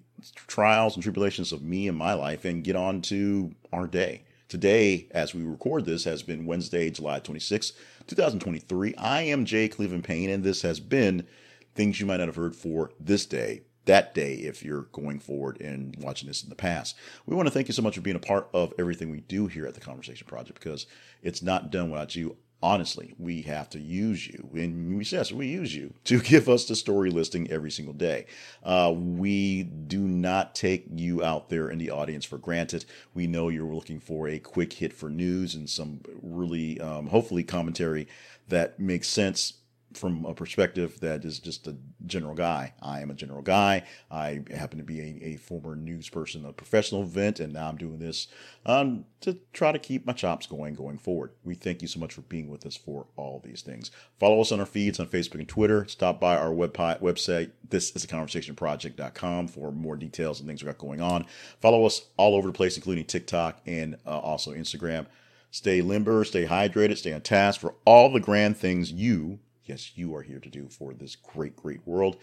trials 0.46 0.94
and 0.94 1.02
tribulations 1.02 1.52
of 1.52 1.62
me 1.62 1.88
and 1.88 1.96
my 1.96 2.14
life 2.14 2.44
and 2.44 2.62
get 2.62 2.76
on 2.76 3.02
to 3.02 3.52
our 3.72 3.86
day. 3.86 4.22
Today, 4.48 5.06
as 5.12 5.34
we 5.34 5.42
record 5.42 5.84
this, 5.84 6.04
has 6.04 6.22
been 6.22 6.46
Wednesday, 6.46 6.90
July 6.90 7.20
26, 7.20 7.72
2023. 8.06 8.94
I 8.96 9.22
am 9.22 9.44
Jay 9.44 9.68
Cleveland 9.68 10.04
Payne, 10.04 10.30
and 10.30 10.42
this 10.42 10.62
has 10.62 10.80
been 10.80 11.26
things 11.74 12.00
you 12.00 12.06
might 12.06 12.16
not 12.16 12.26
have 12.26 12.36
heard 12.36 12.56
for 12.56 12.90
this 12.98 13.26
day, 13.26 13.62
that 13.84 14.12
day, 14.14 14.34
if 14.34 14.64
you're 14.64 14.88
going 14.92 15.20
forward 15.20 15.60
and 15.60 15.96
watching 16.00 16.26
this 16.26 16.42
in 16.42 16.48
the 16.48 16.56
past. 16.56 16.96
We 17.26 17.36
want 17.36 17.46
to 17.46 17.54
thank 17.54 17.68
you 17.68 17.74
so 17.74 17.82
much 17.82 17.94
for 17.94 18.00
being 18.00 18.16
a 18.16 18.20
part 18.20 18.48
of 18.52 18.74
everything 18.78 19.10
we 19.10 19.20
do 19.20 19.46
here 19.46 19.66
at 19.66 19.74
the 19.74 19.80
Conversation 19.80 20.26
Project 20.26 20.58
because 20.58 20.86
it's 21.22 21.42
not 21.42 21.70
done 21.70 21.90
without 21.90 22.16
you 22.16 22.36
honestly, 22.62 23.14
we 23.18 23.42
have 23.42 23.68
to 23.70 23.78
use 23.78 24.26
you. 24.26 24.48
And 24.54 24.98
we 24.98 25.04
yes, 25.04 25.32
we 25.32 25.46
use 25.46 25.74
you 25.74 25.94
to 26.04 26.20
give 26.20 26.48
us 26.48 26.66
the 26.66 26.76
story 26.76 27.10
listing 27.10 27.50
every 27.50 27.70
single 27.70 27.94
day. 27.94 28.26
Uh, 28.62 28.92
we 28.94 29.62
do 29.62 30.00
not 30.00 30.54
take 30.54 30.86
you 30.94 31.24
out 31.24 31.48
there 31.48 31.70
in 31.70 31.78
the 31.78 31.90
audience 31.90 32.24
for 32.24 32.38
granted. 32.38 32.84
We 33.14 33.26
know 33.26 33.48
you're 33.48 33.74
looking 33.74 34.00
for 34.00 34.28
a 34.28 34.38
quick 34.38 34.74
hit 34.74 34.92
for 34.92 35.10
news 35.10 35.54
and 35.54 35.68
some 35.68 36.00
really, 36.22 36.80
um, 36.80 37.08
hopefully, 37.08 37.44
commentary 37.44 38.08
that 38.48 38.78
makes 38.78 39.08
sense 39.08 39.54
from 39.94 40.24
a 40.24 40.34
perspective 40.34 41.00
that 41.00 41.24
is 41.24 41.38
just 41.38 41.66
a 41.66 41.76
general 42.06 42.34
guy. 42.34 42.74
I 42.80 43.00
am 43.00 43.10
a 43.10 43.14
general 43.14 43.42
guy. 43.42 43.84
I 44.10 44.42
happen 44.54 44.78
to 44.78 44.84
be 44.84 45.00
a, 45.00 45.28
a 45.30 45.36
former 45.36 45.74
news 45.74 46.08
person, 46.08 46.44
a 46.44 46.52
professional 46.52 47.02
event, 47.02 47.40
and 47.40 47.52
now 47.52 47.68
I'm 47.68 47.76
doing 47.76 47.98
this 47.98 48.28
um, 48.66 49.04
to 49.20 49.38
try 49.52 49.72
to 49.72 49.78
keep 49.78 50.06
my 50.06 50.12
chops 50.12 50.46
going 50.46 50.74
going 50.74 50.98
forward. 50.98 51.32
We 51.44 51.54
thank 51.54 51.82
you 51.82 51.88
so 51.88 51.98
much 51.98 52.14
for 52.14 52.22
being 52.22 52.48
with 52.48 52.64
us 52.66 52.76
for 52.76 53.06
all 53.16 53.40
these 53.44 53.62
things. 53.62 53.90
Follow 54.18 54.40
us 54.40 54.52
on 54.52 54.60
our 54.60 54.66
feeds 54.66 55.00
on 55.00 55.08
Facebook 55.08 55.40
and 55.40 55.48
Twitter. 55.48 55.86
Stop 55.88 56.20
by 56.20 56.36
our 56.36 56.52
web 56.52 56.72
website. 56.72 57.50
This 57.68 57.94
is 57.96 58.04
a 58.04 58.08
conversationproject.com 58.08 59.48
for 59.48 59.72
more 59.72 59.96
details 59.96 60.40
and 60.40 60.48
things 60.48 60.62
we 60.62 60.66
got 60.66 60.78
going 60.78 61.00
on. 61.00 61.26
Follow 61.60 61.84
us 61.84 62.06
all 62.16 62.34
over 62.34 62.46
the 62.46 62.52
place, 62.52 62.76
including 62.76 63.04
TikTok 63.04 63.60
and 63.66 63.96
uh, 64.06 64.18
also 64.18 64.52
Instagram. 64.52 65.06
Stay 65.50 65.82
limber, 65.82 66.24
stay 66.24 66.46
hydrated, 66.46 66.96
stay 66.96 67.12
on 67.12 67.22
task 67.22 67.60
for 67.60 67.74
all 67.84 68.12
the 68.12 68.20
grand 68.20 68.56
things 68.56 68.92
you 68.92 69.40
yes, 69.70 69.92
you 69.94 70.16
are 70.16 70.22
here 70.22 70.40
to 70.40 70.48
do 70.48 70.68
for 70.68 70.92
this 70.92 71.14
great, 71.14 71.54
great 71.54 71.86
world. 71.86 72.16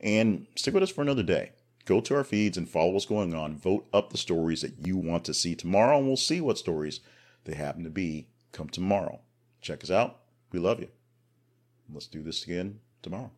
And 0.00 0.46
stick 0.56 0.74
with 0.74 0.82
us 0.82 0.90
for 0.90 1.02
another 1.02 1.22
day. 1.22 1.52
Go 1.84 2.00
to 2.00 2.16
our 2.16 2.24
feeds 2.24 2.58
and 2.58 2.68
follow 2.68 2.90
what's 2.90 3.06
going 3.06 3.34
on. 3.34 3.56
Vote 3.56 3.86
up 3.92 4.10
the 4.10 4.18
stories 4.18 4.62
that 4.62 4.84
you 4.84 4.96
want 4.96 5.24
to 5.24 5.34
see 5.34 5.54
tomorrow, 5.54 5.98
and 5.98 6.06
we'll 6.06 6.16
see 6.16 6.40
what 6.40 6.58
stories 6.58 7.00
they 7.44 7.54
happen 7.54 7.84
to 7.84 7.90
be 7.90 8.26
come 8.52 8.68
tomorrow. 8.68 9.20
Check 9.60 9.84
us 9.84 9.90
out. 9.90 10.18
We 10.52 10.58
love 10.58 10.80
you. 10.80 10.88
Let's 11.92 12.08
do 12.08 12.22
this 12.22 12.44
again 12.44 12.80
tomorrow. 13.00 13.30